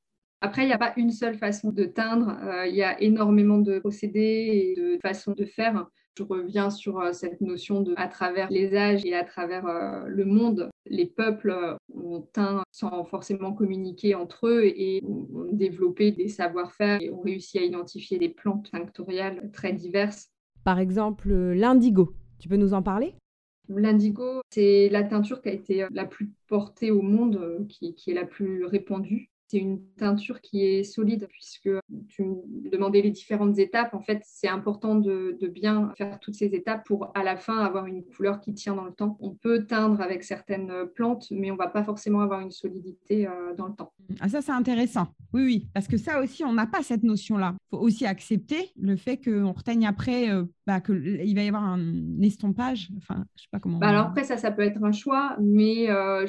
[0.43, 2.35] Après, il n'y a pas une seule façon de teindre.
[2.43, 5.85] Euh, il y a énormément de procédés et de façons de faire.
[6.17, 10.03] Je reviens sur euh, cette notion de, à travers les âges et à travers euh,
[10.07, 16.27] le monde, les peuples ont teint sans forcément communiquer entre eux et ont développé des
[16.27, 20.31] savoir-faire et ont réussi à identifier des plantes tinctoriales très diverses.
[20.63, 22.13] Par exemple, l'indigo.
[22.39, 23.13] Tu peux nous en parler?
[23.69, 28.15] L'indigo, c'est la teinture qui a été la plus portée au monde, qui, qui est
[28.15, 29.30] la plus répandue.
[29.51, 31.69] C'est une teinture qui est solide puisque
[32.07, 33.93] tu me demandais les différentes étapes.
[33.93, 37.85] En fait, c'est important de, bien faire toutes ces étapes pour à la fin avoir
[37.85, 39.17] une couleur qui tient dans le temps.
[39.19, 43.53] On peut teindre avec certaines plantes, mais on va pas forcément avoir une solidité euh,
[43.57, 43.91] dans le temps.
[44.21, 45.07] Ah, ça, c'est intéressant.
[45.33, 47.53] Oui, oui, parce que ça aussi, on n'a pas cette notion-là.
[47.59, 51.65] Il faut aussi accepter le fait qu'on reteigne après, euh, bah, qu'il va y avoir
[51.65, 52.89] un estompage.
[52.99, 53.79] Enfin, je sais pas comment.
[53.79, 56.25] Bah, alors après, ça, ça peut être un choix, mais euh,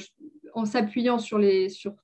[0.55, 1.38] en s'appuyant sur,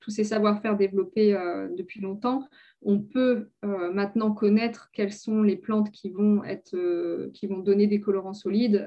[0.00, 2.48] tous ces savoir-faire développés euh, depuis longtemps,
[2.82, 6.42] on peut euh, maintenant connaître quelles sont les plantes qui vont,
[6.74, 8.86] euh, qui vont donner des colorants solides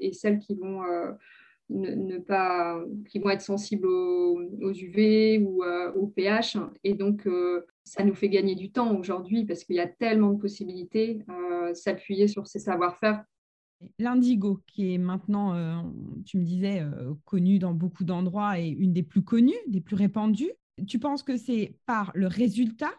[0.00, 0.82] et celles qui vont,
[1.68, 5.62] ne, pas, qui vont être sensibles aux, UV ou
[5.96, 6.56] au pH.
[6.84, 7.28] Et donc,
[7.84, 11.20] ça nous fait gagner du temps aujourd'hui parce qu'il y a tellement de possibilités.
[11.74, 13.24] S'appuyer sur ces savoir-faire
[13.98, 15.80] L'indigo, qui est maintenant, euh,
[16.26, 19.96] tu me disais, euh, connu dans beaucoup d'endroits et une des plus connues, des plus
[19.96, 20.52] répandues,
[20.86, 22.90] tu penses que c'est par le résultat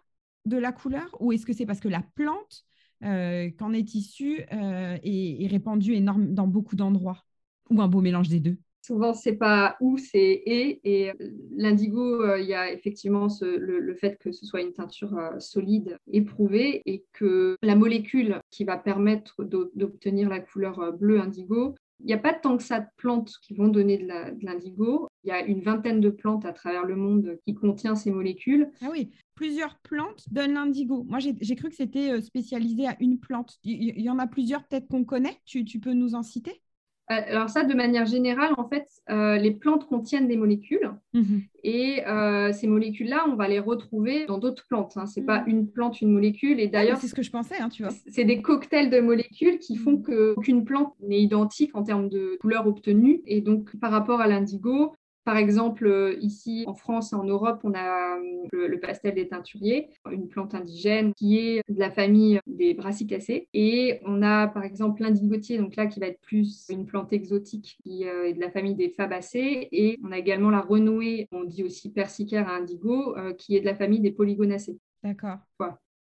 [0.45, 2.65] de la couleur ou est-ce que c'est parce que la plante
[3.03, 7.25] euh, qu'en est issue est, est, répandue énorme dans beaucoup d'endroits
[7.69, 8.57] ou un beau mélange des deux?
[8.81, 10.79] Souvent, c'est pas où, c'est et.
[10.83, 11.11] Et
[11.55, 15.97] l'indigo, euh, il y a effectivement le, fait que ce soit une teinture euh, solide,
[16.11, 22.07] éprouvée, et que la molécule qui va permettre d'obtenir la couleur euh, bleu indigo, il
[22.07, 25.07] n'y a pas tant que ça de plantes qui vont donner de l'indigo.
[25.23, 28.71] Il y a une vingtaine de plantes à travers le monde qui contiennent ces molécules.
[28.81, 31.03] Ah oui, plusieurs plantes donnent l'indigo.
[31.03, 33.59] Moi, j'ai cru que c'était spécialisé à une plante.
[33.63, 35.37] Il y, en a plusieurs peut-être qu'on connaît.
[35.45, 36.63] tu peux nous en citer?
[37.11, 41.41] Alors ça, de manière générale, en fait, euh, les plantes contiennent des molécules mhm.
[41.63, 44.93] et euh, ces molécules-là, on va les retrouver dans d'autres plantes.
[44.95, 45.05] Hein.
[45.05, 45.49] Ce n'est pas mhm.
[45.49, 46.59] une plante, une molécule.
[46.59, 47.91] Et d'ailleurs, c'est ce que je pensais, hein, tu vois.
[48.07, 50.03] C'est des cocktails de molécules qui font mhm.
[50.03, 53.21] qu'aucune plante n'est identique en termes de couleur obtenue.
[53.25, 54.93] Et donc, par rapport à l'indigo,
[55.23, 59.27] par exemple, euh, ici en France et en Europe, on a euh, le, pastel des
[59.27, 63.47] teinturiers, une plante indigène qui est de la famille des brassicacées.
[63.53, 67.77] Et on a par exemple l'indigotier, donc là qui va être plus une plante exotique
[67.83, 69.67] qui euh, est de la famille des fabacées.
[69.71, 73.65] Et on a également la renouée, on dit aussi persicaire à indigo, qui est de
[73.65, 74.79] la famille des polygonacées.
[75.03, 75.37] D'accord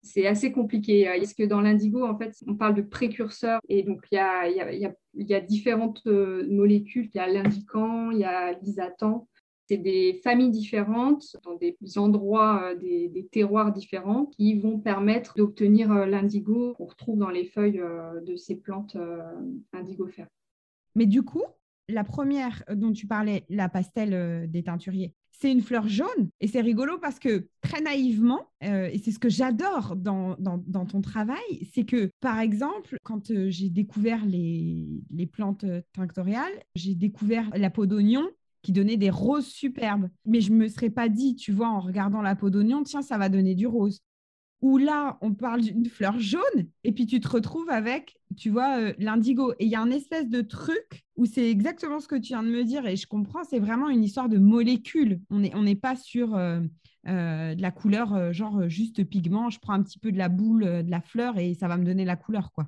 [0.01, 1.05] c'est assez compliqué.
[1.05, 5.39] Parce que dans l'indigo, en fait, on parle de précurseurs et donc il y a,
[5.41, 7.09] différentes euh, molécules.
[7.13, 9.27] Il y a l'indiquant, il y a l'isatan.
[9.67, 15.91] C'est des familles différentes, dans des endroits, euh, des, terroirs différents, qui vont permettre d'obtenir
[15.91, 17.81] euh, l'indigo qu'on retrouve dans les feuilles
[18.25, 18.97] de ces plantes
[19.73, 20.27] indigofères.
[20.95, 21.43] Mais du coup,
[21.88, 26.30] la première dont tu parlais, la pastel des teinturiers, c'est une fleur jaune.
[26.41, 30.36] Et c'est rigolo parce que très naïvement, euh, et c'est ce que j'adore dans,
[30.88, 36.52] ton travail, c'est que par exemple, quand euh, j'ai découvert les, les plantes euh, tinctoriales,
[36.75, 38.28] j'ai découvert la peau d'oignon
[38.62, 40.10] qui donnait des roses superbes.
[40.25, 43.02] Mais je ne me serais pas dit, tu vois, en regardant la peau d'oignon, tiens,
[43.02, 44.02] ça va donner du rose
[44.62, 48.80] où là, on parle d'une fleur jaune, et puis tu te retrouves avec, tu vois,
[48.80, 49.54] euh, l'indigo.
[49.60, 52.43] Et il y a un espèce de truc où c'est exactement ce que tu viens
[52.43, 55.22] de me dire, et je comprends, c'est vraiment une histoire de molécules.
[55.30, 56.60] On n'est pas sur euh,
[57.08, 60.84] euh, de la couleur, genre juste pigment, je prends un petit peu de la boule
[60.84, 62.67] de la fleur et ça va me donner la couleur, quoi.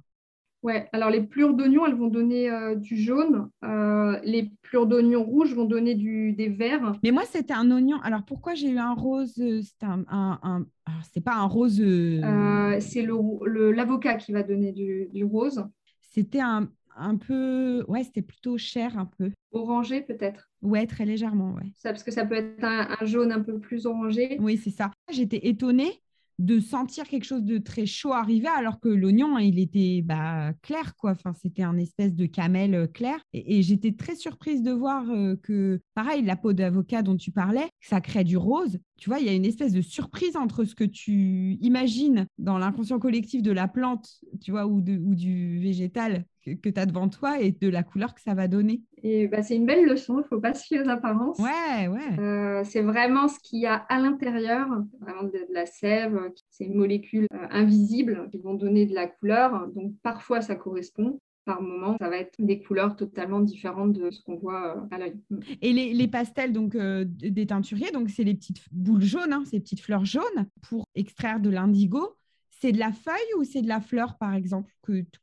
[0.63, 3.49] Ouais, alors les plures d'oignons, elles vont donner euh, du jaune.
[3.63, 6.95] Euh, les plures d'oignons rouges vont donner du, des verts.
[7.03, 7.97] Mais moi, c'était un oignon.
[8.03, 10.65] Alors pourquoi j'ai eu un rose C'est un, un,
[11.11, 11.81] c'est pas un rose.
[11.81, 15.65] Euh, c'est le, l'avocat qui va donner du, du rose.
[16.11, 17.83] C'était un, un peu.
[17.87, 19.31] Ouais, c'était plutôt cher un peu.
[19.51, 20.49] Orangé peut-être.
[20.61, 21.71] Ouais, très légèrement, ouais.
[21.75, 24.37] Ça, parce que ça peut être un, un jaune un peu plus orangé.
[24.39, 24.91] Oui, c'est ça.
[25.11, 26.01] J'étais étonnée
[26.41, 30.95] de sentir quelque chose de très chaud arriver alors que l'oignon il était bah, clair
[30.95, 31.11] quoi.
[31.11, 33.19] Enfin c'était un espèce de camel euh, clair.
[33.33, 37.69] Et, j'étais très surprise de voir euh, que pareil la peau d'avocat dont tu parlais
[37.79, 40.75] ça crée du rose tu vois il y a une espèce de surprise entre ce
[40.75, 46.25] que tu imagines dans l'inconscient collectif de la plante tu vois ou, ou du végétal
[46.45, 48.81] que, tu as devant toi et de la couleur que ça va donner.
[49.03, 51.39] Et bah, c'est une belle leçon, il ne faut pas se fier aux apparences.
[51.39, 52.19] Ouais, ouais.
[52.19, 54.67] Euh, c'est vraiment ce qu'il y a à l'intérieur,
[54.99, 59.67] vraiment de, la sève, ces molécules euh, invisibles qui vont donner de la couleur.
[59.75, 64.21] Donc parfois ça correspond, par moment, ça va être des couleurs totalement différentes de ce
[64.21, 65.19] qu'on voit euh, à l'œil.
[65.61, 69.81] Et les, pastels donc des teinturiers, donc c'est les petites boules jaunes, hein, ces petites
[69.81, 72.15] fleurs jaunes pour extraire de l'indigo.
[72.49, 74.71] C'est de la feuille ou c'est de la fleur, par exemple,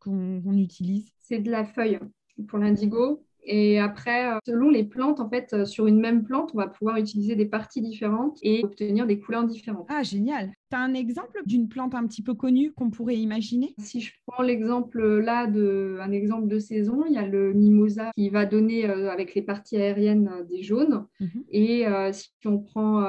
[0.00, 1.12] qu'on utilise?
[1.20, 2.00] C'est de la feuille
[2.48, 3.24] pour l'indigo.
[3.48, 6.68] Et après, euh, selon les plantes, en fait, euh, sur une même plante, on va
[6.68, 9.86] pouvoir utiliser des parties différentes et obtenir des couleurs différentes.
[9.88, 10.52] Ah, génial.
[10.70, 13.74] Tu as un exemple d'une plante un petit peu connue qu'on pourrait imaginer?
[13.78, 18.10] Si je prends l'exemple là, de, un exemple de saison, il y a le mimosa
[18.14, 21.06] qui va donner euh, avec les parties aériennes des jaunes.
[21.18, 21.44] Mhm.
[21.50, 23.02] Et si on prend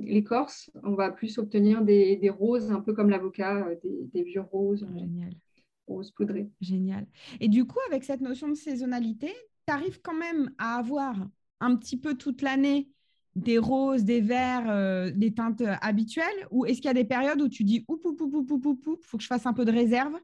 [0.00, 3.66] l'écorce, on va plus obtenir des, roses, un peu comme l'avocat,
[4.14, 4.86] des, vieux roses.
[4.94, 5.32] Génial
[6.16, 6.50] poudrée.
[6.60, 7.06] Génial.
[7.40, 9.32] Et du coup, avec cette notion de saisonnalité,
[9.66, 11.16] tu arrives quand même à avoir
[11.60, 12.88] un petit peu toute l'année
[13.34, 17.40] des roses, des verts, euh, des teintes habituelles Ou est-ce qu'il y a des périodes
[17.40, 19.64] où tu dis oup, oup, oup, oup, oup, oup, faut que je fasse un peu
[19.64, 20.14] de réserve?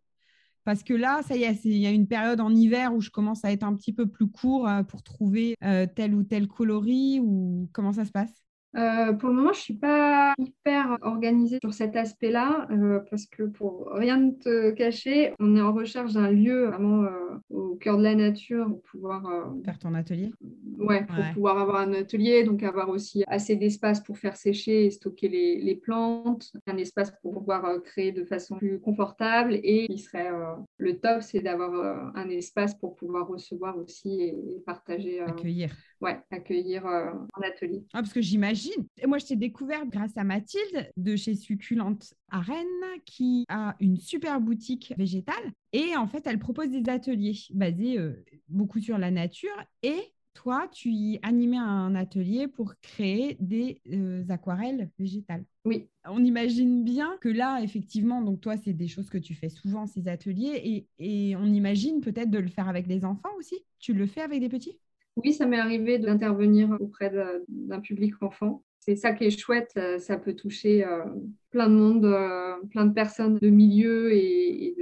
[0.64, 3.11] Parce que là, ça y est, il y a une période en hiver où je
[3.11, 6.48] commence à être un petit peu plus court euh, pour trouver euh, tel ou tel
[6.48, 8.43] coloris ou comment ça se passe?
[8.77, 13.27] Euh, pour le moment, je ne suis pas hyper organisée sur cet aspect-là euh, parce
[13.27, 17.11] que pour rien ne te cacher, on est en recherche d'un lieu vraiment euh,
[17.51, 20.33] au cœur de la nature pour pouvoir faire ton atelier?
[20.79, 24.91] Ouais, pour pouvoir avoir un atelier, donc avoir aussi assez d'espace pour faire sécher et
[24.91, 29.99] stocker les, les, plantes, un espace pour pouvoir créer de façon plus confortable et qui
[29.99, 30.31] serait
[30.79, 34.35] le top, c'est d'avoir un espace pour pouvoir recevoir aussi et,
[34.67, 35.21] partager.
[35.21, 35.73] accueillir.
[36.05, 37.83] Ouais, accueillir en atelier.
[37.95, 42.40] Ah, parce que j'imagine moi, je t'ai découvert grâce à Mathilde de chez Succulente à
[42.40, 45.53] Rennes, qui a une super boutique végétale.
[45.73, 49.55] Et en fait, elle propose des ateliers basés euh, beaucoup sur la nature.
[49.83, 55.45] Et toi, tu y animais un atelier pour créer des euh, aquarelles végétales.
[55.64, 55.88] Oui.
[56.07, 59.87] On imagine bien que là, effectivement, donc toi, c'est des choses que tu fais souvent,
[59.87, 63.57] ces ateliers, et, et on imagine peut-être de le faire avec des enfants aussi.
[63.79, 64.79] Tu le fais avec des petits?
[65.16, 67.12] Oui, ça m'est arrivé d'intervenir auprès
[67.48, 68.62] d'un public enfant.
[68.81, 71.05] C'est ça qui est chouette, euh, ça peut toucher euh,
[71.50, 74.77] plein de monde, euh, plein de personnes de milieux et,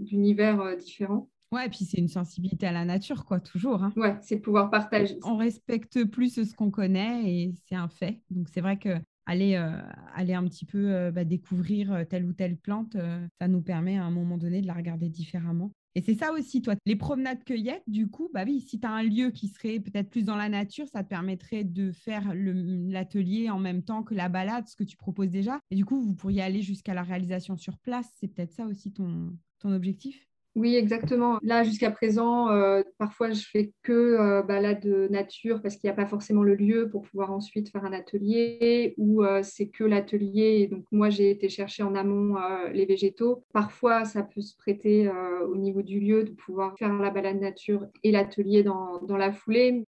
[0.00, 1.30] d'univers différents.
[1.50, 3.82] Ouais, et puis c'est une sensibilité à la nature, quoi, toujours.
[3.82, 3.92] Hein.
[3.96, 5.16] Ouais, c'est de pouvoir partager.
[5.22, 8.20] On respecte plus ce qu'on connaît et c'est un fait.
[8.30, 8.90] Donc c'est vrai que
[9.24, 9.80] aller, euh,
[10.14, 12.96] aller un petit peu euh, bah, découvrir telle ou telle plante,
[13.40, 15.70] ça nous permet à un moment donné de la regarder différemment.
[15.96, 18.90] Et c'est ça aussi, toi, les promenades cueillettes, du coup, bah oui, si tu as
[18.90, 23.48] un lieu qui serait peut-être plus dans la nature, ça te permettrait de faire l'atelier
[23.48, 25.60] en même temps que la balade, ce que tu proposes déjà.
[25.70, 28.10] Et du coup, vous pourriez aller jusqu'à la réalisation sur place.
[28.16, 30.33] C'est peut-être ça aussi ton, ton objectif?
[30.54, 31.38] Oui, exactement.
[31.42, 35.96] Là, jusqu'à présent, euh, parfois, je fais que euh, balade nature parce qu'il n'y a
[35.96, 40.68] pas forcément le lieu pour pouvoir ensuite faire un atelier ou euh, c'est que l'atelier.
[40.68, 42.36] Donc, moi, j'ai été chercher en amont
[42.72, 43.44] les végétaux.
[43.52, 45.10] Parfois, ça peut se prêter
[45.48, 49.32] au niveau du lieu de pouvoir faire la balade nature et l'atelier dans, dans la
[49.32, 49.84] foulée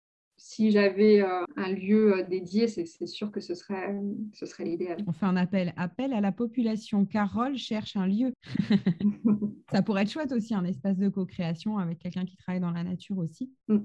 [0.46, 4.00] si j'avais euh, un lieu euh, dédié, c'est sûr que ce serait,
[4.32, 4.98] ce serait l'idéal.
[5.08, 5.74] On fait un appel.
[5.76, 7.04] Appel à la population.
[7.04, 8.32] Carole cherche un lieu.
[9.72, 12.84] ça pourrait être chouette aussi, un espace de co-création avec quelqu'un qui travaille dans la
[12.84, 13.52] nature aussi.
[13.70, 13.80] Mm.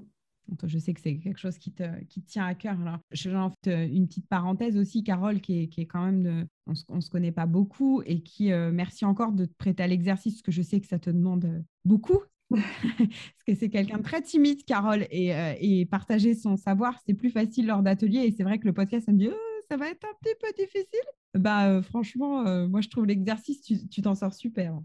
[0.65, 2.79] je sais que c'est quelque chose qui te, qui tient à cœur.
[2.79, 3.31] Alors, je
[3.65, 6.45] fais une petite parenthèse aussi, Carole, qui est, qui est quand même de.
[6.89, 9.87] On ne se connaît pas beaucoup et qui, euh, merci encore de te prêter à
[9.87, 12.19] l'exercice, parce que je sais que ça te demande beaucoup.
[12.51, 17.29] Parce que c'est quelqu'un de très timide, Carole, euh, et, partager son savoir, c'est plus
[17.29, 18.25] facile lors d'ateliers.
[18.25, 20.35] Et c'est vrai que le podcast, ça me dit, oh, ça va être un petit
[20.39, 20.99] peu difficile.
[21.33, 24.77] Bah, euh, franchement, euh, moi, je trouve l'exercice, tu t'en sors super.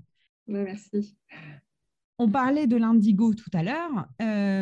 [0.47, 1.17] merci.
[2.19, 4.09] On parlait de l'indigo tout à l'heure.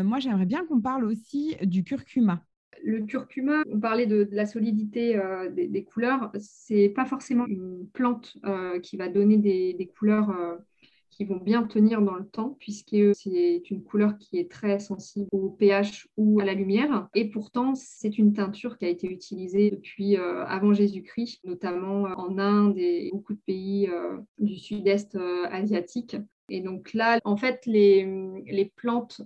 [0.04, 2.42] moi, j'aimerais bien qu'on parle aussi du curcuma.
[2.82, 5.16] Le curcuma, on parlait de, la solidité
[5.52, 6.32] des, des, couleurs.
[6.38, 8.36] C'est pas forcément une plante
[8.82, 10.34] qui va donner des, des couleurs
[11.14, 15.28] qui vont bien tenir dans le temps, puisque c'est une couleur qui est très sensible
[15.32, 17.08] au pH ou à la lumière.
[17.14, 22.14] Et pourtant, c'est une teinture qui a été utilisée depuis euh, avant Jésus-Christ, notamment euh,
[22.16, 25.16] en Inde et beaucoup de pays euh, du sud-est
[25.50, 26.16] asiatique.
[26.50, 28.06] Et donc là, en fait, les,
[28.46, 29.22] les plantes,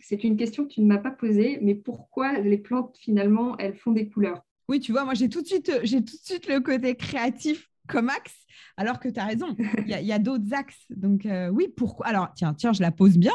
[0.00, 3.76] c'est une question que tu ne m'as pas posée, mais pourquoi les plantes, finalement, elles
[3.76, 4.42] font des couleurs?
[4.68, 7.70] Oui, tu vois, moi j'ai tout de suite, j'ai tout de suite le côté créatif
[7.88, 8.34] comme axe,
[8.76, 10.86] alors que tu as raison, il y a, d'autres axes.
[10.90, 13.32] Donc euh, oui, pourquoi Alors tiens, tiens, je la pose bien.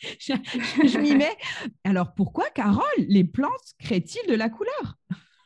[0.20, 1.36] je, m'y mets.
[1.84, 4.98] Alors pourquoi, Carole, les plantes créent-ils de la couleur?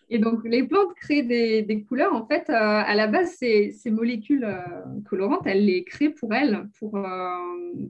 [0.08, 2.14] Et donc, les plantes créent des, couleurs.
[2.14, 4.60] En fait, euh, à la base, ces, molécules euh,
[5.08, 6.96] colorantes, elles les créent pour elles, pour,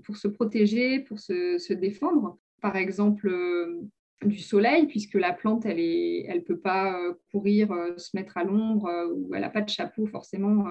[0.05, 2.39] pour se protéger, pour se défendre.
[2.63, 3.31] Par exemple,
[4.25, 8.37] du soleil, puisque la plante, elle ne elle peut pas euh, courir, euh, se mettre
[8.37, 10.65] à l'ombre, euh, ou elle n'a pas de chapeau forcément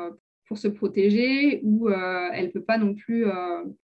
[0.47, 3.25] pour se protéger, ou elle ne peut pas non plus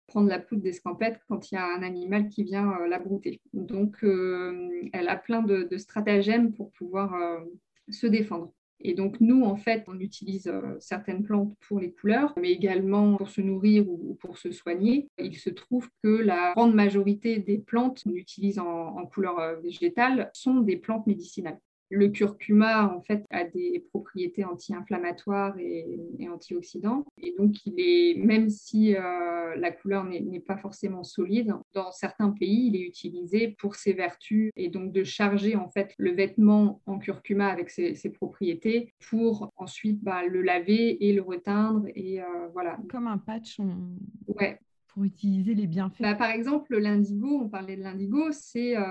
[0.07, 3.41] prendre la poudre d'escampette quand il y a un animal qui vient la brouter.
[3.53, 7.13] Donc, elle a plein de, de stratagèmes pour pouvoir
[7.91, 8.53] se défendre.
[8.81, 13.17] Et donc, nous, en fait, on utilise euh, certaines plantes pour les couleurs, mais également
[13.17, 15.09] pour se nourrir ou, pour se soigner.
[15.19, 19.57] Il se trouve que la grande majorité des plantes qu'on utilise en, en couleur euh,
[19.57, 21.59] végétale sont des plantes médicinales.
[21.90, 27.05] Le curcuma, en fait, a des propriétés anti-inflammatoires et, antioxydants.
[27.22, 32.31] Et donc, il est, même si euh, la couleur n'est pas forcément solide, dans certains
[32.31, 36.81] pays, il est utilisé pour ses vertus et donc de charger, en fait, le vêtement
[36.87, 41.87] en curcuma avec ses, propriétés pour ensuite bah, le laver et le reteindre.
[41.94, 42.79] Et euh, voilà.
[42.88, 43.59] Comme un patch.
[44.27, 44.61] Ouais,
[45.05, 48.83] utiliser les bienfaits bah, Par exemple, l'indigo, on parlait de l'indigo, c'est, euh,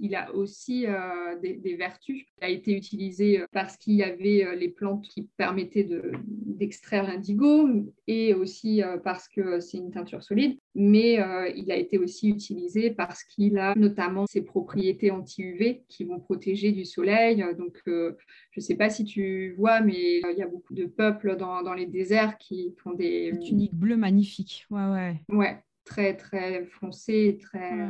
[0.00, 2.24] il a aussi euh, des, vertus.
[2.40, 7.04] Il a été utilisé euh, parce qu'il y avait les plantes qui permettaient de, d'extraire
[7.04, 7.68] l'indigo
[8.06, 11.14] et aussi parce que c'est une teinture solide, mais
[11.56, 16.72] il a été aussi utilisé parce qu'il a notamment ses propriétés anti-UV qui vont protéger
[16.72, 17.44] du soleil.
[17.58, 18.12] Donc, je
[18.56, 21.74] ne sais pas si tu vois, mais il y a beaucoup de peuples dans, dans
[21.74, 23.32] les déserts qui font des...
[23.44, 25.24] tuniques bleues magnifiques ouais, ouais.
[25.28, 27.88] Ouais, très, très foncé, très.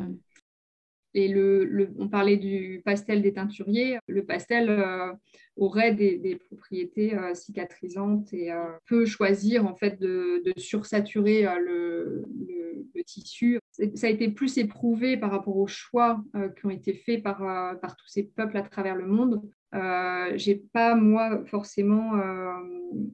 [1.14, 1.32] Et
[1.98, 3.98] on parlait du pastel des teinturiers.
[4.08, 5.12] Le pastel euh,
[5.56, 12.24] aurait des, propriétés euh, cicatrisantes et euh, peut choisir en fait de, sursaturer le,
[13.06, 13.60] tissu.
[13.94, 16.24] Ça a été plus éprouvé par rapport aux choix
[16.56, 19.42] qui ont été faits par, tous ces peuples à travers le monde.
[19.72, 22.12] Je n'ai pas, moi, forcément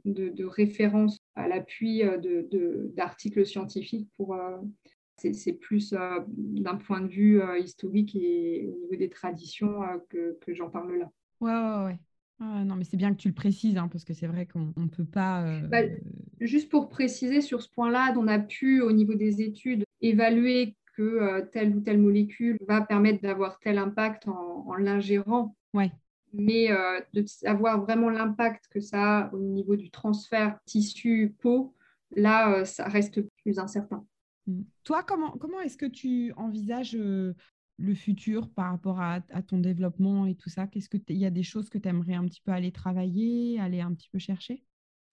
[0.05, 2.05] de référence à l'appui
[2.95, 4.37] d'articles scientifiques pour
[5.33, 9.99] c'est plus euh, d'un point de vue euh, historique et au niveau des traditions euh,
[10.41, 11.11] que, j'en parle là.
[11.41, 11.99] Ouais, ouais,
[12.41, 12.65] ouais.
[12.65, 14.89] non, mais c'est bien que tu le précises, hein, parce que c'est vrai qu'on ne
[14.89, 15.61] peut pas.
[15.69, 15.83] Bah,
[16.41, 21.49] juste pour préciser sur ce point-là, on a pu, au niveau des études, évaluer que
[21.53, 25.57] telle ou telle molécule va permettre d'avoir tel impact en, l'ingérant.
[25.73, 25.91] Ouais.
[26.33, 26.69] Mais
[27.13, 31.75] de savoir vraiment l'impact que ça a au niveau du transfert tissu-peau,
[32.17, 34.05] là, ça reste plus incertain.
[34.51, 34.65] Mm.
[34.85, 37.35] Toi, comment, comment est-ce que tu envisages euh,
[37.79, 40.67] le futur par rapport à, ton développement et tout ça?
[40.67, 43.61] Qu'est-ce que il y a des choses que tu aimerais un petit peu aller travailler,
[43.61, 44.63] aller un petit peu chercher?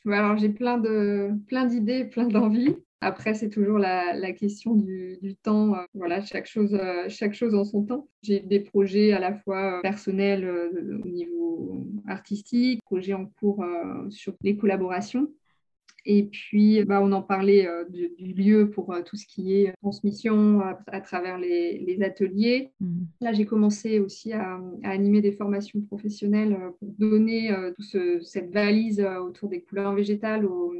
[0.06, 2.76] Alors j'ai plein de plein d'idées, plein d'envies.
[3.00, 5.76] Après, c'est toujours la, question du, temps.
[5.76, 8.10] Euh, voilà, chaque chose, euh, chaque chose en son temps.
[8.24, 13.64] J'ai des projets à la fois personnels au niveau artistique, projets en cours
[14.10, 15.28] sur les collaborations.
[16.10, 19.74] Et puis, bah, on en parlait euh, du, lieu pour euh, tout ce qui est
[19.82, 22.72] transmission à, travers les, ateliers.
[22.80, 23.00] Mmh.
[23.20, 29.06] Là, j'ai commencé aussi à, animer des formations professionnelles euh, pour donner toute cette valise
[29.22, 30.74] autour des couleurs végétales aux,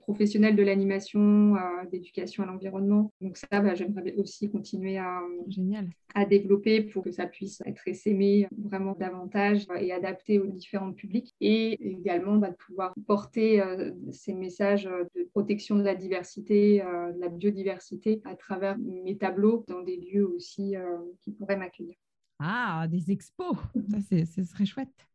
[0.00, 1.54] professionnels de l'animation,
[1.90, 3.12] d'éducation à l'environnement.
[3.20, 5.20] Donc ça, bah, j'aimerais aussi continuer à,
[6.14, 11.34] à développer pour que ça puisse être essaimé vraiment davantage et adapté aux différents publics.
[11.40, 13.62] Et également bah, de pouvoir porter
[14.12, 19.16] ces messages euh, de protection de la diversité, euh, de la biodiversité à travers mes
[19.16, 21.96] tableaux dans des lieux aussi euh, qui pourraient m'accueillir.
[22.38, 23.56] Ah, des expos,
[23.90, 25.08] ça ce serait chouette.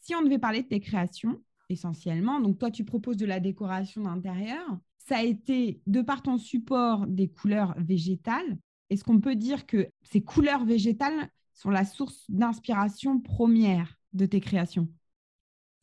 [0.00, 4.02] Si on devait parler de tes créations, essentiellement, donc toi tu proposes de la décoration
[4.02, 8.58] d'intérieur, ça a été, de par ton support, des couleurs végétales.
[8.90, 14.40] Est-ce qu'on peut dire que ces couleurs végétales sont la source d'inspiration première de tes
[14.40, 14.88] créations?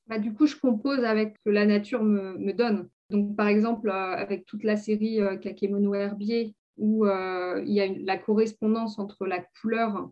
[0.07, 2.89] Bah, du coup, je compose avec ce que la nature me, donne.
[3.09, 7.81] Donc, par exemple, euh, avec toute la série euh, Kakemono Herbier, où euh, il y
[7.81, 10.09] a la correspondance entre la couleur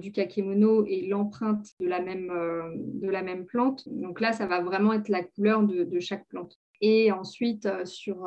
[0.00, 3.88] du kakemono et l'empreinte de, la même, de la même plante.
[3.88, 6.58] Donc là, ça va vraiment être la couleur de, de chaque plante.
[6.80, 8.26] Et ensuite, sur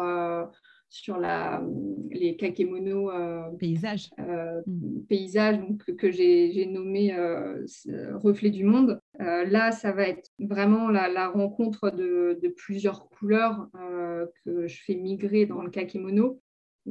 [0.96, 1.62] sur la,
[2.12, 5.02] les kakémonos euh, paysages, euh, hmm.
[5.10, 7.66] paysages donc, que, j'ai nommé euh,
[8.14, 9.02] Reflet du monde.
[9.20, 13.68] là, ça va être vraiment la, rencontre de, plusieurs couleurs
[14.46, 16.41] que je fais migrer dans le kakémono.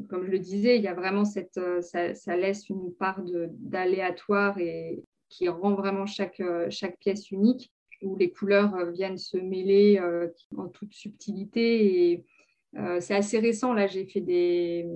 [0.09, 5.05] Comme je le disais, il y a vraiment cette, ça, laisse une part d'aléatoire et
[5.29, 7.73] qui rend vraiment chaque, chaque pièce unique,
[8.03, 10.01] où les couleurs viennent se mêler
[10.57, 12.27] en toute subtilité et
[12.77, 14.87] euh, c'est assez récent, là j'ai fait des,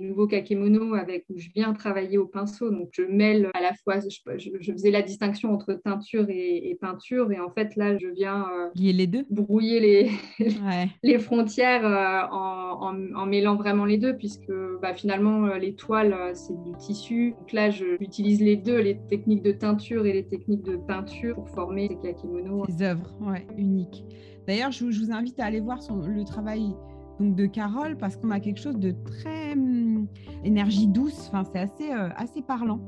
[0.00, 4.00] nouveaux kakémonos avec où je viens travailler au pinceau, donc je mêle à la fois,
[4.00, 8.68] je, faisais la distinction entre teinture et, peinture, et en fait là je viens euh,
[8.74, 10.10] les deux, brouiller les,
[11.02, 14.52] les frontières euh, en, mêlant vraiment les deux, puisque
[14.82, 19.52] bah, finalement les toiles c'est du tissu, donc là j'utilise les deux, les techniques de
[19.52, 22.66] teinture et les techniques de peinture pour former ces kakémonos.
[22.66, 24.04] Des œuvres, ouais, uniques.
[24.46, 26.74] D'ailleurs, je, vous invite à aller voir le travail
[27.22, 30.06] de Carole parce qu'on a quelque chose de très hum,
[30.44, 31.28] énergie douce.
[31.28, 32.80] Enfin, c'est assez, euh, assez parlant.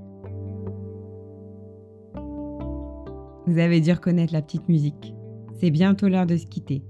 [3.47, 5.15] Vous avez dû reconnaître la petite musique.
[5.61, 6.83] C'est bientôt l'heure de se quitter.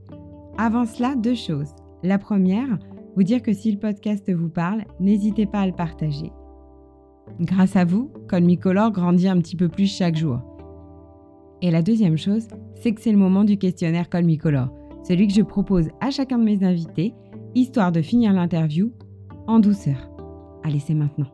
[0.56, 1.74] Avant cela, deux choses.
[2.02, 2.78] La première,
[3.16, 6.32] vous dire que si le podcast vous parle, n'hésitez pas à le partager.
[7.40, 10.40] Grâce à vous, Colmicolor grandit un petit peu plus chaque jour.
[11.62, 14.68] Et la deuxième chose, c'est que c'est le moment du questionnaire Colmicolor,
[15.02, 17.14] celui que je propose à chacun de mes invités
[17.54, 18.92] histoire de finir l'interview
[19.46, 20.10] en douceur.
[20.62, 21.28] Allez, c'est maintenant.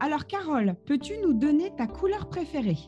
[0.00, 2.78] Alors Carole, peux-tu nous donner ta couleur préférée?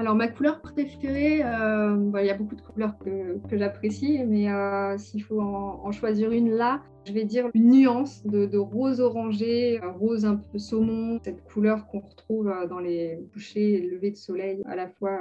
[0.00, 4.96] Alors, ma couleur préférée, euh, il y a beaucoup de couleurs que, j'apprécie, mais euh,
[4.96, 10.24] s'il faut en, choisir une là, je vais dire une nuance de, rose orangé, rose
[10.24, 14.62] un peu saumon, cette couleur qu'on retrouve euh, dans les couchers et levées de soleil,
[14.64, 15.18] à la fois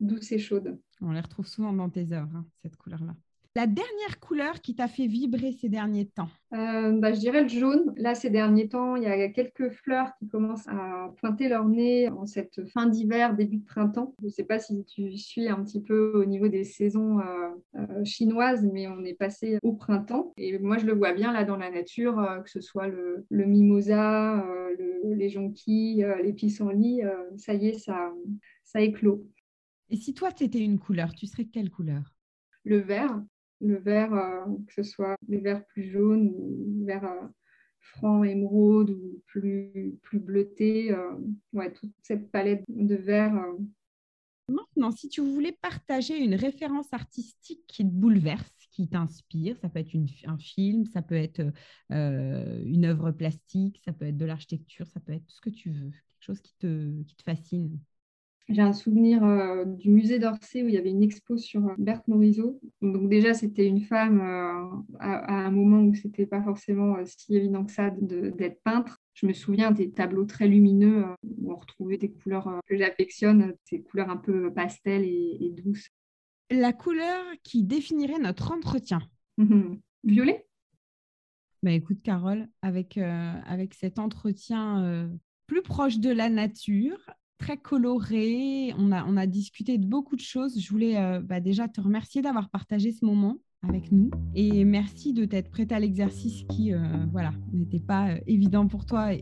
[0.00, 0.78] douce et chaude.
[1.00, 3.14] On les retrouve souvent dans tes œuvres, hein, cette couleur-là.
[3.58, 6.28] La dernière couleur qui t'a fait vibrer ces derniers temps?
[6.52, 7.92] Euh, bah, Je dirais le jaune.
[7.96, 12.08] Là, ces derniers temps, il y a quelques fleurs qui commencent à pointer leur nez
[12.08, 14.14] en cette fin d'hiver, début de printemps.
[14.20, 17.48] Je ne sais pas si tu suis un petit peu au niveau des saisons euh,
[17.74, 20.34] euh, chinoises, mais on est passé au printemps.
[20.36, 24.46] Et moi, je le vois bien là dans la nature, que ce soit le, mimosa,
[25.02, 27.00] les jonquilles, les pissenlits.
[27.36, 28.12] ça y est, ça,
[28.62, 29.26] ça éclot.
[29.90, 32.14] Et si toi, tu étais une couleur, tu serais quelle couleur?
[32.62, 33.20] Le vert
[33.60, 37.26] le vert, euh, que ce soit les verts plus jaunes ou vert euh,
[37.80, 40.92] franc émeraude ou plus, plus bleuté.
[40.92, 41.16] Euh,
[41.52, 43.40] ouais, toute cette palette de verts.
[44.48, 49.80] Maintenant, si tu voulais partager une référence artistique qui te bouleverse, qui t'inspire, ça peut
[49.80, 49.94] être
[50.24, 51.42] un film, ça peut être
[51.90, 55.70] une œuvre plastique, ça peut être de l'architecture, ça peut être tout ce que tu
[55.70, 57.78] veux, quelque chose qui te, qui te fascine.
[58.48, 61.74] J'ai un souvenir euh, du musée d'Orsay où il y avait une expo sur euh,
[61.76, 62.58] Berthe Morisot.
[62.80, 67.64] Donc déjà, c'était une femme euh, à, un moment où c'était pas forcément si évident
[67.64, 69.02] que ça d'être peintre.
[69.12, 73.82] Je me souviens des tableaux très lumineux où on retrouvait des couleurs que j'affectionne, ces
[73.82, 75.90] couleurs un peu pastel et, douces.
[76.50, 79.00] La couleur qui définirait notre entretien
[80.04, 80.46] Violet?
[81.62, 85.10] Bah, écoute, Carole, avec, avec cet entretien
[85.48, 86.98] plus proche de la nature,
[87.38, 90.60] très coloré, on a, on a discuté de beaucoup de choses.
[90.60, 93.36] Je voulais euh, bah, déjà te remercier d'avoir partagé ce moment
[93.66, 94.10] avec nous.
[94.34, 96.72] Et merci de t'être prête à l'exercice qui
[97.10, 99.12] voilà n'était pas évident pour toi.
[99.14, 99.18] Et,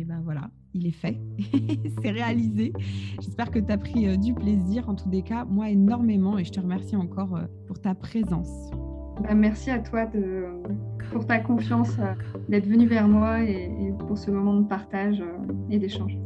[0.00, 1.20] et bah, voilà il est fait.
[2.02, 2.72] C'est réalisé.
[3.20, 4.88] J'espère que tu as pris du plaisir.
[4.88, 6.38] En tous les cas moi énormément.
[6.38, 7.38] Et je te remercie encore
[7.68, 8.70] pour ta présence.
[9.22, 10.46] Bah, merci à toi de,
[11.10, 12.14] pour ta confiance, euh,
[12.48, 15.36] d'être venu vers moi et, pour ce moment de partage euh,
[15.70, 16.16] et d'échange.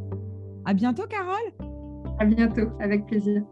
[0.64, 1.52] À bientôt, Carole.
[2.18, 3.42] À bientôt, avec plaisir.